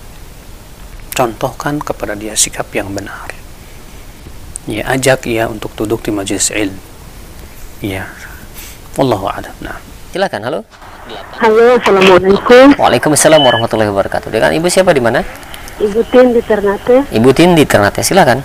[1.13, 3.33] Contohkan kepada dia sikap yang benar.
[4.69, 6.79] Ya ajak ia untuk duduk di majelis ilmu.
[7.83, 8.07] Ya
[8.93, 9.53] Wallahu a'lam.
[9.65, 9.77] Nah.
[10.13, 10.59] Silakan halo
[11.35, 12.79] halo assalamualaikum.
[12.79, 14.31] Waalaikumsalam warahmatullahi wabarakatuh.
[14.31, 15.19] Dengan ibu siapa di mana?
[15.81, 17.11] Ibu Tin di Ternate.
[17.11, 18.39] Ibu Tin di Ternate silakan.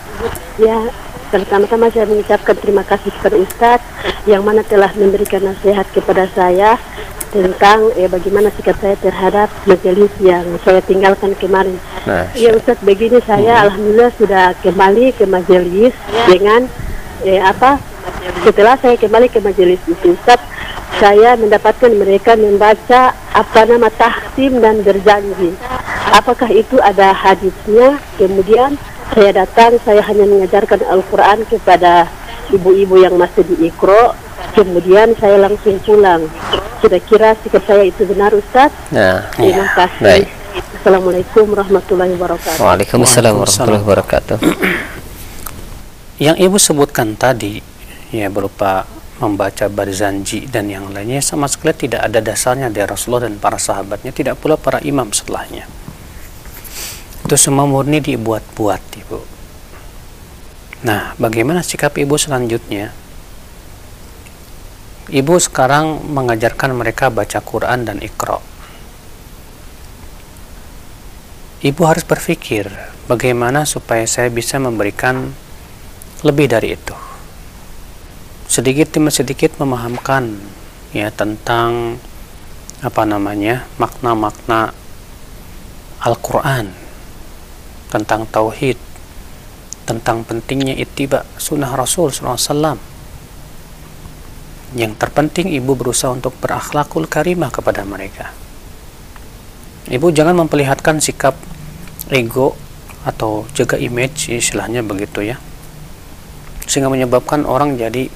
[0.59, 0.91] Ya
[1.29, 3.85] Pertama-tama saya mengucapkan terima kasih kepada Ustadz
[4.25, 6.81] yang mana telah memberikan nasihat kepada saya
[7.29, 11.77] tentang eh, bagaimana sikap saya terhadap majelis yang saya tinggalkan kemarin.
[12.09, 13.65] Nah, ya Ustadz, begini saya hmm.
[13.69, 15.93] alhamdulillah sudah kembali ke majelis
[16.25, 16.65] dengan
[17.21, 17.77] eh, apa?
[18.49, 20.17] Setelah saya kembali ke majelis itu.
[20.17, 20.49] Ustadz,
[20.97, 25.53] saya mendapatkan mereka membaca apa nama tahsim dan berjanji.
[26.17, 28.01] Apakah itu ada hadisnya?
[28.17, 28.81] Kemudian
[29.13, 32.09] saya datang, saya hanya mengajarkan Al-Quran kepada
[32.53, 34.17] ibu-ibu yang masih di Ikro
[34.57, 36.25] kemudian saya langsung pulang
[36.81, 39.75] kira-kira sikap saya itu benar Ustaz nah, terima ya.
[39.77, 40.29] kasih Baik.
[40.81, 44.37] Assalamualaikum warahmatullahi wabarakatuh Waalaikumsalam warahmatullahi wabarakatuh
[46.19, 47.61] yang ibu sebutkan tadi
[48.11, 48.89] ya berupa
[49.19, 54.15] membaca barzanji dan yang lainnya sama sekali tidak ada dasarnya dari Rasulullah dan para sahabatnya
[54.15, 55.67] tidak pula para imam setelahnya
[57.27, 59.21] itu semua murni dibuat-buat ibu
[60.87, 62.95] nah bagaimana sikap ibu selanjutnya
[65.09, 68.45] Ibu sekarang mengajarkan mereka baca Quran dan Iqra.
[71.65, 72.69] Ibu harus berpikir
[73.09, 75.33] bagaimana supaya saya bisa memberikan
[76.21, 76.93] lebih dari itu.
[78.49, 80.41] Sedikit demi sedikit memahamkan
[80.97, 82.01] ya tentang
[82.81, 84.73] apa namanya makna-makna
[86.01, 86.73] Al-Quran
[87.93, 88.81] tentang tauhid
[89.85, 92.77] tentang pentingnya ittiba sunnah Rasul SAW
[94.77, 98.37] yang terpenting ibu berusaha untuk berakhlakul karimah kepada mereka.
[99.89, 101.33] Ibu jangan memperlihatkan sikap
[102.13, 102.53] ego
[103.09, 105.41] atau jaga image istilahnya begitu ya.
[106.69, 108.13] Sehingga menyebabkan orang jadi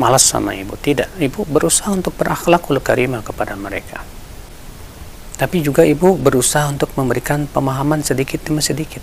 [0.00, 0.74] malas sama ibu.
[0.78, 4.02] Tidak, ibu berusaha untuk berakhlakul karimah kepada mereka.
[5.34, 9.02] Tapi juga ibu berusaha untuk memberikan pemahaman sedikit demi sedikit.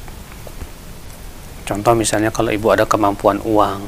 [1.68, 3.84] Contoh misalnya kalau ibu ada kemampuan uang,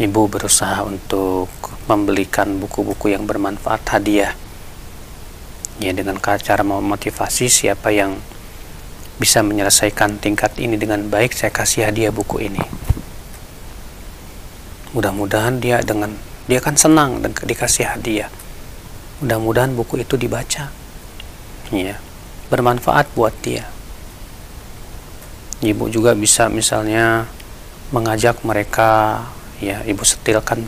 [0.00, 1.52] ibu berusaha untuk
[1.84, 4.32] membelikan buku-buku yang bermanfaat hadiah
[5.80, 8.20] ya dengan cara memotivasi siapa yang
[9.20, 12.60] bisa menyelesaikan tingkat ini dengan baik saya kasih hadiah buku ini
[14.90, 16.14] mudah-mudahan dia dengan
[16.50, 18.30] dia akan senang dikasih hadiah.
[19.22, 20.72] Mudah-mudahan buku itu dibaca.
[21.70, 21.96] Ya
[22.50, 23.62] bermanfaat buat dia.
[25.62, 27.30] Ibu juga bisa misalnya
[27.94, 29.22] mengajak mereka
[29.62, 30.66] ya ibu setelkan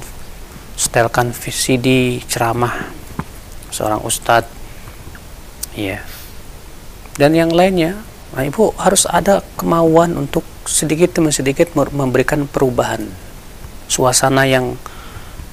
[0.79, 2.95] setelkan CD ceramah
[3.75, 4.53] seorang ustadz.
[5.75, 6.05] Ya
[7.17, 7.99] dan yang lainnya
[8.33, 13.05] nah, ibu harus ada kemauan untuk sedikit demi sedikit memberikan perubahan
[13.87, 14.75] suasana yang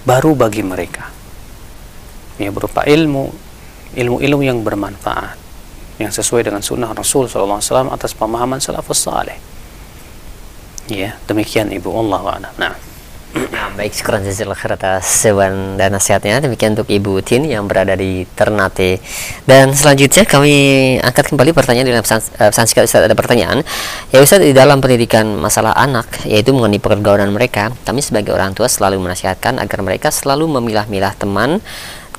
[0.04, 1.10] baru bagi mereka.
[2.40, 3.30] Ya berupa ilmu
[3.94, 5.36] ilmu-ilmu yang bermanfaat
[6.00, 7.60] yang sesuai dengan sunnah Rasul SAW
[7.92, 9.36] atas pemahaman salafus saleh.
[10.90, 12.74] Ya demikian ibu Allah Nah Nah,
[13.80, 15.08] baik, syukur jazakallah khair atas
[15.80, 16.44] dan nasihatnya.
[16.44, 19.00] Demikian untuk Ibu Tin yang berada di Ternate.
[19.48, 20.52] Dan selanjutnya kami
[21.00, 23.64] angkat kembali pertanyaan di dalam uh, pesan singkat Ustaz ada pertanyaan.
[24.12, 28.68] Ya Ustaz di dalam pendidikan masalah anak yaitu mengenai pergaulan mereka, kami sebagai orang tua
[28.68, 31.64] selalu menasihatkan agar mereka selalu memilah-milah teman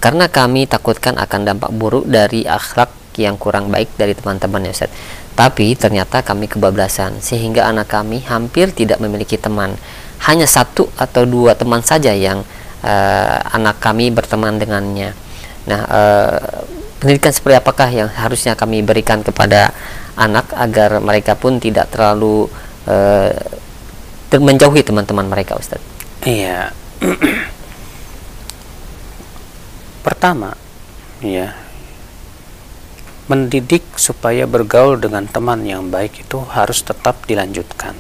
[0.01, 2.89] karena kami takutkan akan dampak buruk dari akhlak
[3.21, 4.89] yang kurang baik dari teman-teman ya Ustaz.
[5.41, 9.73] Tapi ternyata kami kebablasan sehingga anak kami hampir tidak memiliki teman
[10.29, 12.45] hanya satu atau dua teman saja yang
[12.85, 15.17] uh, anak kami berteman dengannya.
[15.65, 16.37] Nah, uh,
[17.01, 19.73] pendidikan seperti apakah yang harusnya kami berikan kepada
[20.13, 22.45] anak agar mereka pun tidak terlalu
[22.85, 23.33] uh,
[24.37, 25.81] menjauhi teman-teman mereka, Ustaz?
[26.21, 26.69] Iya.
[30.05, 30.53] Pertama,
[31.25, 31.57] ya,
[33.31, 37.95] mendidik supaya bergaul dengan teman yang baik itu harus tetap dilanjutkan.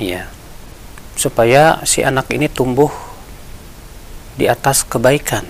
[0.00, 0.32] Ya
[1.16, 2.88] supaya si anak ini tumbuh
[4.40, 5.44] di atas kebaikan.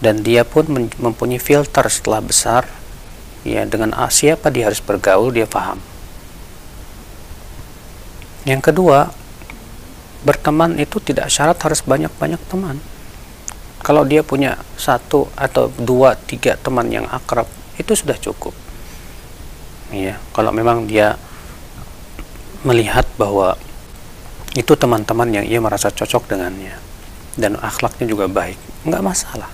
[0.00, 0.64] Dan dia pun
[0.96, 2.70] mempunyai filter setelah besar.
[3.42, 5.82] Ya dengan siapa dia harus bergaul dia paham
[8.48, 9.12] yang kedua
[10.24, 12.80] berteman itu tidak syarat harus banyak-banyak teman
[13.80, 17.48] kalau dia punya satu atau dua tiga teman yang akrab
[17.80, 18.52] itu sudah cukup.
[19.90, 21.16] Ya kalau memang dia
[22.62, 23.56] melihat bahwa
[24.52, 26.76] itu teman-teman yang ia merasa cocok dengannya
[27.40, 29.48] dan akhlaknya juga baik nggak masalah.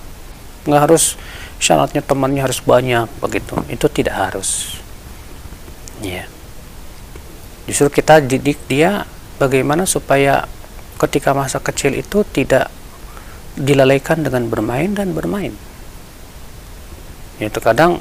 [0.66, 1.14] Nggak harus
[1.62, 3.54] syaratnya temannya harus banyak begitu.
[3.70, 4.82] Itu tidak harus.
[6.02, 6.26] Ya
[7.66, 9.04] justru kita didik dia
[9.42, 10.46] bagaimana supaya
[10.96, 12.70] ketika masa kecil itu tidak
[13.56, 15.52] dilalaikan dengan bermain dan bermain
[17.36, 18.00] itu kadang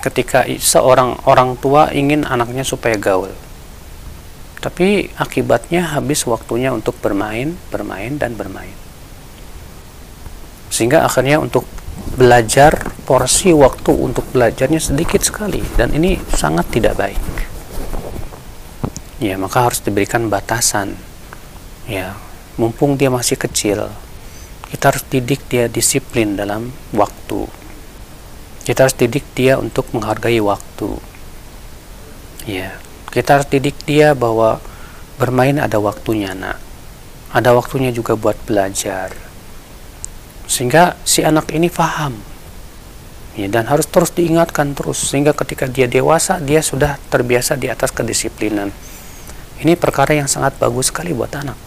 [0.00, 3.32] ketika seorang orang tua ingin anaknya supaya gaul
[4.62, 8.70] tapi akibatnya habis waktunya untuk bermain, bermain, dan bermain.
[10.70, 11.66] Sehingga akhirnya untuk
[12.14, 15.58] belajar, porsi waktu untuk belajarnya sedikit sekali.
[15.74, 17.18] Dan ini sangat tidak baik.
[19.18, 20.94] Ya, maka harus diberikan batasan.
[21.90, 22.14] Ya,
[22.54, 23.90] mumpung dia masih kecil,
[24.72, 27.44] kita harus didik dia disiplin dalam waktu.
[28.64, 30.96] Kita harus didik dia untuk menghargai waktu.
[32.48, 32.80] Ya,
[33.12, 34.64] kita harus didik dia bahwa
[35.20, 36.56] bermain ada waktunya nak.
[37.36, 39.12] Ada waktunya juga buat belajar.
[40.48, 42.16] Sehingga si anak ini paham
[43.36, 47.92] ya, dan harus terus diingatkan terus sehingga ketika dia dewasa dia sudah terbiasa di atas
[47.92, 48.72] kedisiplinan.
[49.60, 51.60] Ini perkara yang sangat bagus sekali buat anak.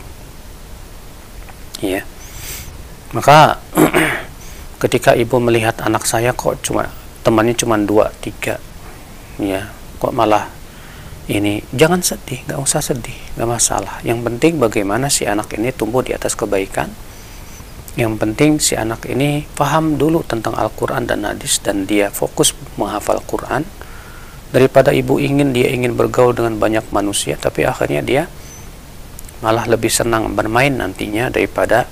[1.85, 2.01] Ya
[3.13, 3.61] maka
[4.81, 6.89] ketika ibu melihat anak saya kok cuma
[7.21, 8.57] temannya cuma dua tiga
[9.41, 10.55] ya kok malah
[11.25, 13.97] ini jangan sedih nggak usah sedih nggak masalah.
[14.05, 16.93] Yang penting bagaimana si anak ini tumbuh di atas kebaikan.
[17.97, 23.25] Yang penting si anak ini paham dulu tentang Al-Quran dan hadis dan dia fokus menghafal
[23.25, 23.65] Quran.
[24.53, 28.23] Daripada ibu ingin dia ingin bergaul dengan banyak manusia tapi akhirnya dia
[29.41, 31.89] malah lebih senang bermain nantinya daripada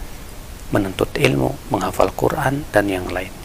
[0.73, 3.43] menuntut ilmu menghafal Quran dan yang lain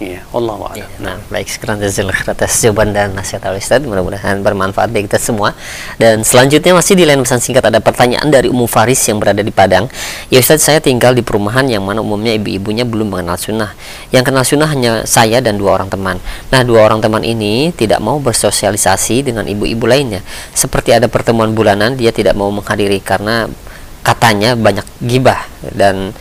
[0.00, 3.84] Iya, Allah ya, Nah, baik sekarang jazakallahu atas jawaban dan nasihat al Ustaz.
[3.84, 5.52] Mudah-mudahan bermanfaat bagi kita semua.
[6.00, 9.52] Dan selanjutnya masih di lain pesan singkat ada pertanyaan dari Umum Faris yang berada di
[9.52, 9.92] Padang.
[10.32, 13.76] Ya Ustaz, saya tinggal di perumahan yang mana umumnya ibu-ibunya belum mengenal sunnah.
[14.08, 16.16] Yang kenal sunnah hanya saya dan dua orang teman.
[16.48, 20.24] Nah, dua orang teman ini tidak mau bersosialisasi dengan ibu-ibu lainnya.
[20.56, 23.52] Seperti ada pertemuan bulanan, dia tidak mau menghadiri karena
[24.00, 25.44] katanya banyak gibah
[25.76, 26.16] dan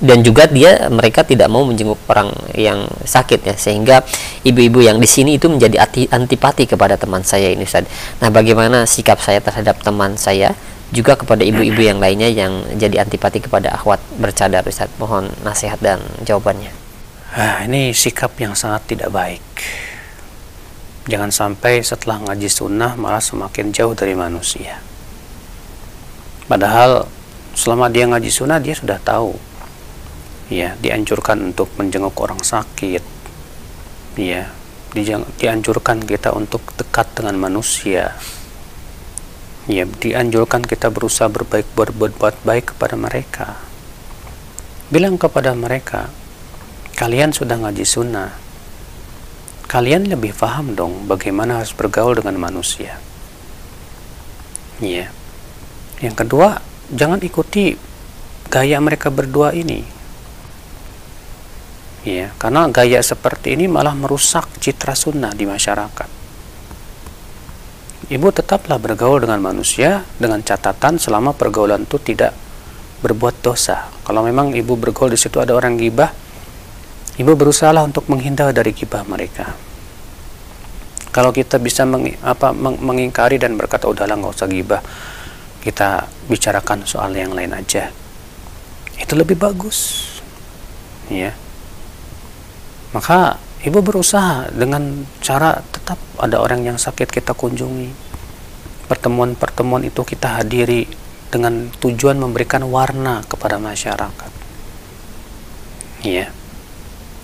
[0.00, 4.00] dan juga dia mereka tidak mau menjenguk orang yang sakit ya sehingga
[4.42, 7.84] ibu-ibu yang di sini itu menjadi antipati kepada teman saya ini Ustaz.
[8.24, 10.56] Nah, bagaimana sikap saya terhadap teman saya
[10.90, 14.88] juga kepada ibu-ibu yang lainnya yang jadi antipati kepada akhwat bercadar Ustaz.
[14.96, 16.72] Mohon nasihat dan jawabannya.
[17.36, 19.44] Ah, ini sikap yang sangat tidak baik.
[21.06, 24.80] Jangan sampai setelah ngaji sunnah malah semakin jauh dari manusia.
[26.48, 27.06] Padahal
[27.54, 29.36] selama dia ngaji sunnah dia sudah tahu.
[30.50, 33.04] Ya dianjurkan untuk menjenguk orang sakit.
[34.18, 34.50] Ya
[35.38, 38.18] dianjurkan kita untuk dekat dengan manusia.
[39.70, 43.62] Ya dianjurkan kita berusaha berbaik berbuat baik kepada mereka.
[44.90, 46.10] Bilang kepada mereka
[46.98, 48.34] kalian sudah ngaji sunnah.
[49.70, 52.98] Kalian lebih paham dong bagaimana harus bergaul dengan manusia.
[54.82, 55.14] Ya
[56.02, 56.58] yang kedua
[56.94, 57.74] jangan ikuti
[58.50, 59.82] gaya mereka berdua ini
[62.02, 66.20] ya karena gaya seperti ini malah merusak citra sunnah di masyarakat
[68.10, 72.34] ibu tetaplah bergaul dengan manusia dengan catatan selama pergaulan itu tidak
[73.00, 73.88] berbuat dosa.
[74.04, 76.12] Kalau memang ibu bergaul di situ ada orang gibah,
[77.16, 79.56] ibu berusaha untuk menghindar dari gibah mereka.
[81.10, 84.82] Kalau kita bisa meng, apa, meng, mengingkari dan berkata udahlah nggak usah gibah,
[85.60, 87.92] kita bicarakan soal yang lain aja.
[88.96, 90.08] Itu lebih bagus,
[91.12, 91.36] ya.
[92.96, 97.92] Maka ibu berusaha dengan cara tetap ada orang yang sakit kita kunjungi,
[98.88, 100.88] pertemuan-pertemuan itu kita hadiri
[101.30, 104.32] dengan tujuan memberikan warna kepada masyarakat.
[106.02, 106.32] Iya.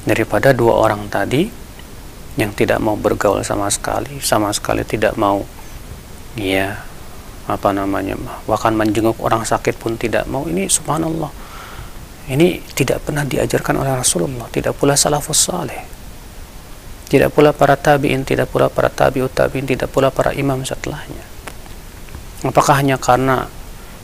[0.06, 1.50] Daripada dua orang tadi
[2.38, 5.42] yang tidak mau bergaul sama sekali, sama sekali tidak mau
[6.36, 6.84] iya
[7.46, 8.18] apa namanya?
[8.46, 10.46] Bahkan menjenguk orang sakit pun tidak mau.
[10.46, 11.30] Ini subhanallah.
[12.26, 14.50] Ini tidak pernah diajarkan oleh Rasulullah.
[14.50, 15.96] Tidak pula salafus saleh
[17.06, 21.22] tidak pula para tabi'in tidak pula para tabi'ut tabi'in tidak pula para imam setelahnya.
[22.42, 23.46] Apakah hanya karena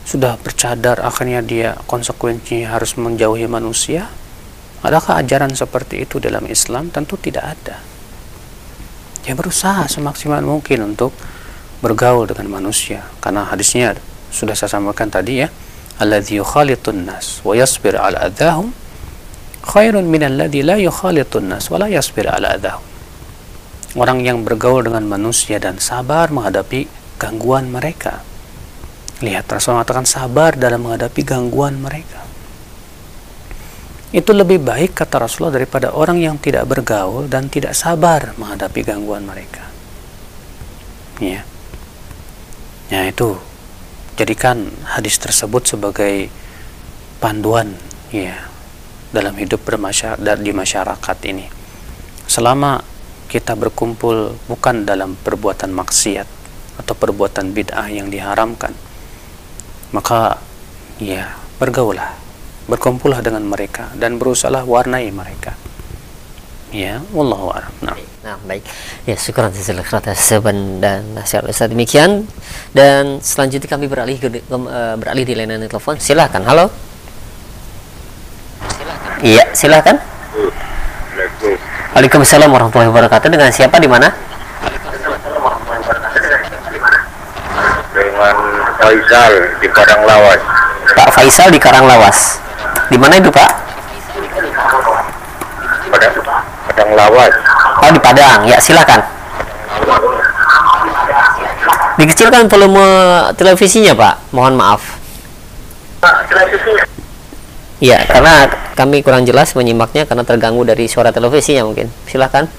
[0.07, 4.07] sudah bercadar akhirnya dia konsekuensinya harus menjauhi manusia?
[4.83, 6.91] Adakah ajaran seperti itu dalam Islam?
[6.91, 7.79] Tentu tidak ada.
[9.23, 11.15] Dia berusaha semaksimal mungkin untuk
[11.83, 13.99] bergaul dengan manusia karena hadisnya
[14.31, 15.51] sudah saya sampaikan tadi ya
[15.99, 18.71] alladhi yukhalitun nas wa yasbir ala adahum
[19.67, 22.87] khairun min alladhi la yukhalitun nas wa la yasbir ala adahum
[23.99, 26.87] orang yang bergaul dengan manusia dan sabar menghadapi
[27.19, 28.23] gangguan mereka
[29.23, 32.19] Lihat Rasul mengatakan sabar dalam menghadapi gangguan mereka.
[34.11, 39.23] Itu lebih baik kata Rasulullah daripada orang yang tidak bergaul dan tidak sabar menghadapi gangguan
[39.23, 39.63] mereka.
[41.23, 41.47] Ya.
[42.93, 43.33] Ya itu
[44.13, 46.29] jadikan hadis tersebut sebagai
[47.17, 47.73] panduan
[48.13, 48.37] ya
[49.09, 51.49] dalam hidup bermasyarakat di masyarakat ini.
[52.29, 52.85] Selama
[53.33, 56.29] kita berkumpul bukan dalam perbuatan maksiat
[56.85, 58.77] atau perbuatan bid'ah yang diharamkan,
[59.89, 60.37] maka
[61.01, 62.13] ya bergaulah
[62.69, 65.57] berkumpullah dengan mereka dan berusahalah warnai mereka
[66.73, 67.73] ya wallahu a'lam.
[67.85, 67.97] Nah.
[68.25, 68.65] nah baik.
[69.05, 71.69] Ya syukur khairan seban dan nasihat Ustaz.
[71.69, 72.25] Demikian.
[72.73, 76.01] Dan selanjutnya kami beralih ke, uh, beralih di layanan telepon.
[76.01, 76.41] Silakan.
[76.49, 76.73] Halo.
[79.21, 80.01] Iya silakan.
[81.93, 83.29] Waalaikumsalam warahmatullahi wabarakatuh.
[83.29, 84.09] Dengan siapa di mana?
[88.81, 90.41] Faisal di Karanglawas.
[90.97, 92.41] Pak Faisal di Karanglawas.
[92.89, 93.49] Di mana itu Pak?
[95.93, 96.42] Padang,
[96.73, 97.33] Padang Lawas.
[97.85, 98.49] Oh di Padang.
[98.49, 98.97] Ya silakan.
[102.01, 102.81] Dikecilkan volume
[103.37, 104.33] televisinya Pak.
[104.33, 104.81] Mohon maaf.
[107.77, 111.93] Iya, karena kami kurang jelas menyimaknya karena terganggu dari suara televisinya mungkin.
[112.09, 112.49] Silakan.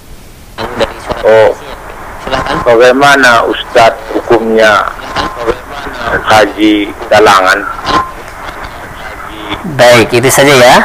[1.27, 1.51] oh.
[2.23, 2.55] Silakan.
[2.63, 4.87] Bagaimana Ustadz hukumnya
[6.23, 7.59] haji galangan.
[9.75, 10.75] Baik, itu saja ya.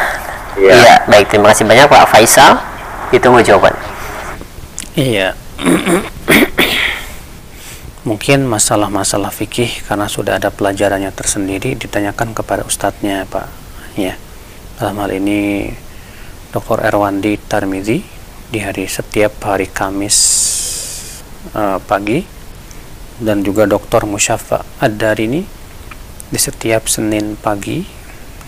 [0.59, 0.73] Iya.
[0.75, 1.31] Ya, baik.
[1.31, 2.70] Terima kasih banyak Pak Faisal.
[3.11, 3.75] Ditunggu jawaban.
[4.95, 5.35] Iya.
[8.09, 13.47] Mungkin masalah-masalah fikih karena sudah ada pelajarannya tersendiri ditanyakan kepada ustadznya Pak.
[13.99, 14.15] Ya.
[14.79, 15.69] Dalam hal ini
[16.55, 16.87] Dr.
[16.87, 18.01] Erwandi Tarmizi
[18.51, 20.17] di hari setiap hari Kamis
[21.55, 22.25] uh, pagi
[23.21, 24.09] dan juga Dr.
[24.09, 25.43] Musyafa Ad-Darini
[26.31, 27.83] di setiap Senin pagi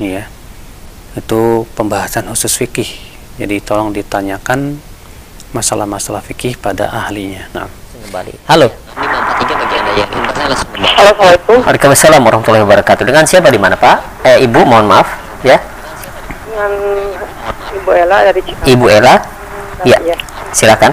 [0.01, 0.27] ya
[1.13, 4.77] itu pembahasan khusus fikih jadi tolong ditanyakan
[5.57, 7.49] masalah-masalah fikih pada ahlinya.
[7.57, 7.69] Nah.
[8.03, 8.35] Kembali.
[8.51, 8.69] Halo.
[10.83, 11.65] Assalamualaikum.
[11.65, 13.05] Waalaikumsalam warahmatullahi wabarakatuh.
[13.07, 14.27] Dengan siapa di mana Pak?
[14.27, 15.07] Eh Ibu mohon maaf
[15.47, 15.57] ya.
[16.51, 16.73] Dengan
[17.73, 19.15] Ibu Ela dari Cikarang Ibu Ela
[19.87, 20.17] ya, ya.
[20.51, 20.93] silakan.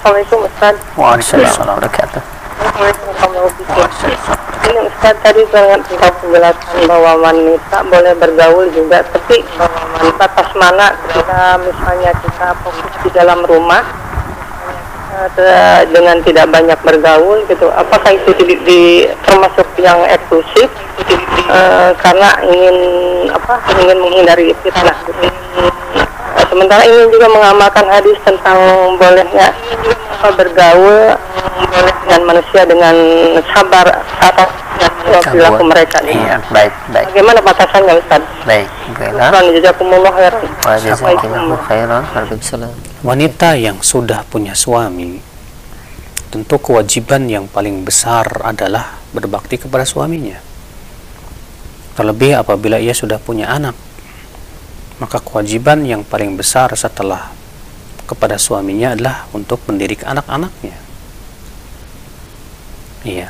[0.00, 0.74] Assalamualaikum Ustaz.
[0.98, 1.76] Waalaikumsalam.
[1.80, 2.22] Wabarakatuh.
[4.66, 9.85] Ini Ustaz tadi sangat tentang penjelasan bahwa wanita boleh bergaul juga, tapi bahwa
[10.16, 13.84] pas mana ketika misalnya kita fokus di dalam rumah
[15.36, 18.82] eh, dengan tidak banyak bergaul gitu, apakah itu di, di
[19.24, 20.68] termasuk yang eksklusif?
[21.46, 22.74] Uh, karena ingin
[23.30, 24.98] apa ingin menghindari fitnah.
[25.06, 25.30] Gitu
[26.56, 28.56] sementara ini juga mengamalkan hadis tentang
[28.96, 29.52] bolehnya
[30.16, 31.12] apa, bergaul
[31.68, 32.96] boleh dengan manusia dengan
[33.52, 33.84] sabar
[34.24, 34.50] atas
[35.22, 37.06] perilaku mereka Iya, baik, baik.
[37.12, 38.22] Bagaimana batasannya Ustaz?
[38.46, 39.30] Baik, baiklah.
[43.02, 45.22] Wanita yang sudah punya suami
[46.26, 50.36] tentu kewajiban yang paling besar adalah berbakti kepada suaminya.
[51.96, 53.72] Terlebih apabila ia sudah punya anak
[54.96, 57.28] maka kewajiban yang paling besar setelah
[58.08, 60.76] kepada suaminya adalah untuk mendidik anak-anaknya.
[63.04, 63.28] iya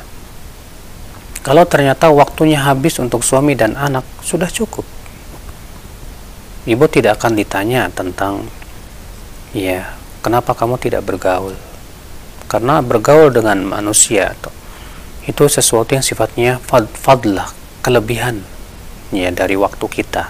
[1.47, 4.83] kalau ternyata waktunya habis untuk suami dan anak sudah cukup.
[6.67, 8.51] Ibu tidak akan ditanya tentang
[9.55, 11.55] ya kenapa kamu tidak bergaul?
[12.51, 14.35] Karena bergaul dengan manusia
[15.23, 17.47] itu sesuatu yang sifatnya fad fadlah
[17.79, 18.43] kelebihan
[19.15, 20.27] ya dari waktu kita.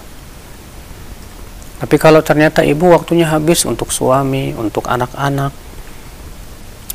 [1.82, 5.49] Tapi kalau ternyata ibu waktunya habis untuk suami untuk anak-anak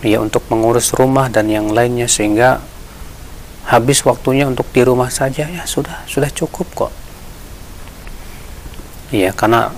[0.06, 2.62] ya untuk mengurus rumah dan yang lainnya sehingga
[3.66, 5.46] habis waktunya untuk di rumah saja.
[5.46, 6.92] Ya sudah sudah cukup kok.
[9.12, 9.70] Ya karena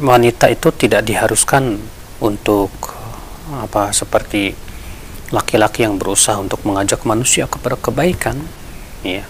[0.00, 1.78] wanita itu tidak diharuskan
[2.22, 2.72] untuk
[3.52, 4.56] apa seperti
[5.32, 8.40] laki-laki yang berusaha untuk mengajak manusia kepada kebaikan.
[9.04, 9.26] Ya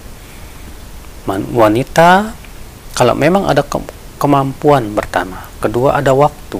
[1.28, 2.34] wanita
[2.98, 3.78] kalau memang ada ke
[4.18, 6.58] kemampuan pertama kedua ada waktu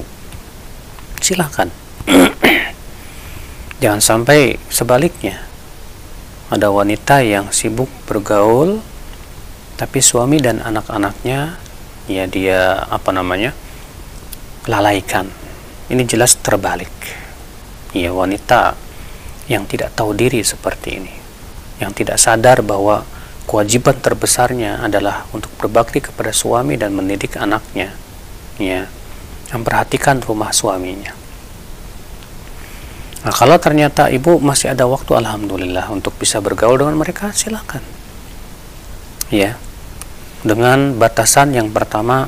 [1.19, 1.67] silahkan
[3.83, 5.39] jangan sampai sebaliknya
[6.53, 8.77] ada wanita yang sibuk bergaul
[9.73, 11.57] tapi suami dan anak-anaknya
[12.05, 13.57] ya dia apa namanya
[14.69, 15.27] lalaikan.
[15.89, 16.93] Ini jelas terbalik.
[17.93, 18.77] Ya wanita
[19.49, 21.13] yang tidak tahu diri seperti ini.
[21.81, 23.01] Yang tidak sadar bahwa
[23.49, 27.91] kewajiban terbesarnya adalah untuk berbakti kepada suami dan mendidik anaknya.
[28.61, 28.87] Ya
[29.53, 31.22] memperhatikan rumah suaminya
[33.23, 37.81] nah kalau ternyata ibu masih ada waktu alhamdulillah untuk bisa bergaul dengan mereka silakan.
[39.31, 39.55] Ya.
[40.43, 42.27] Dengan batasan yang pertama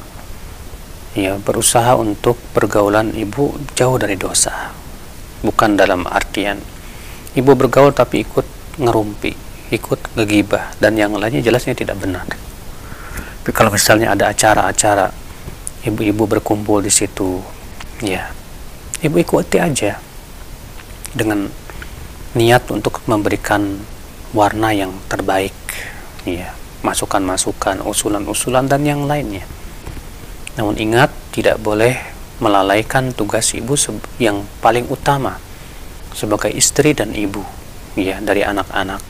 [1.20, 4.72] ya berusaha untuk pergaulan ibu jauh dari dosa.
[5.44, 6.64] Bukan dalam artian
[7.36, 9.36] ibu bergaul tapi ikut ngerumpi
[9.76, 12.24] ikut ngegibah dan yang lainnya jelasnya tidak benar.
[13.44, 15.12] Tapi kalau misalnya ada acara-acara
[15.86, 17.42] ibu-ibu berkumpul di situ
[18.02, 18.34] ya
[19.06, 20.02] ibu ikuti aja
[21.16, 21.48] dengan
[22.36, 23.80] niat untuk memberikan
[24.36, 25.56] warna yang terbaik
[26.28, 26.52] ya
[26.86, 29.42] masukan-masukan, usulan-usulan dan yang lainnya.
[30.56, 31.98] Namun ingat, tidak boleh
[32.38, 33.74] melalaikan tugas ibu
[34.22, 35.42] yang paling utama
[36.14, 37.42] sebagai istri dan ibu
[37.98, 39.02] ya dari anak-anak.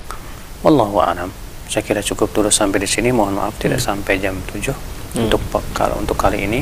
[0.64, 1.30] Wallahu a'lam.
[1.68, 3.10] Saya kira cukup dulu sampai di sini.
[3.10, 3.88] Mohon maaf tidak hmm.
[3.92, 5.26] sampai jam 7 hmm.
[5.28, 5.42] untuk
[5.74, 6.62] kalau untuk kali ini.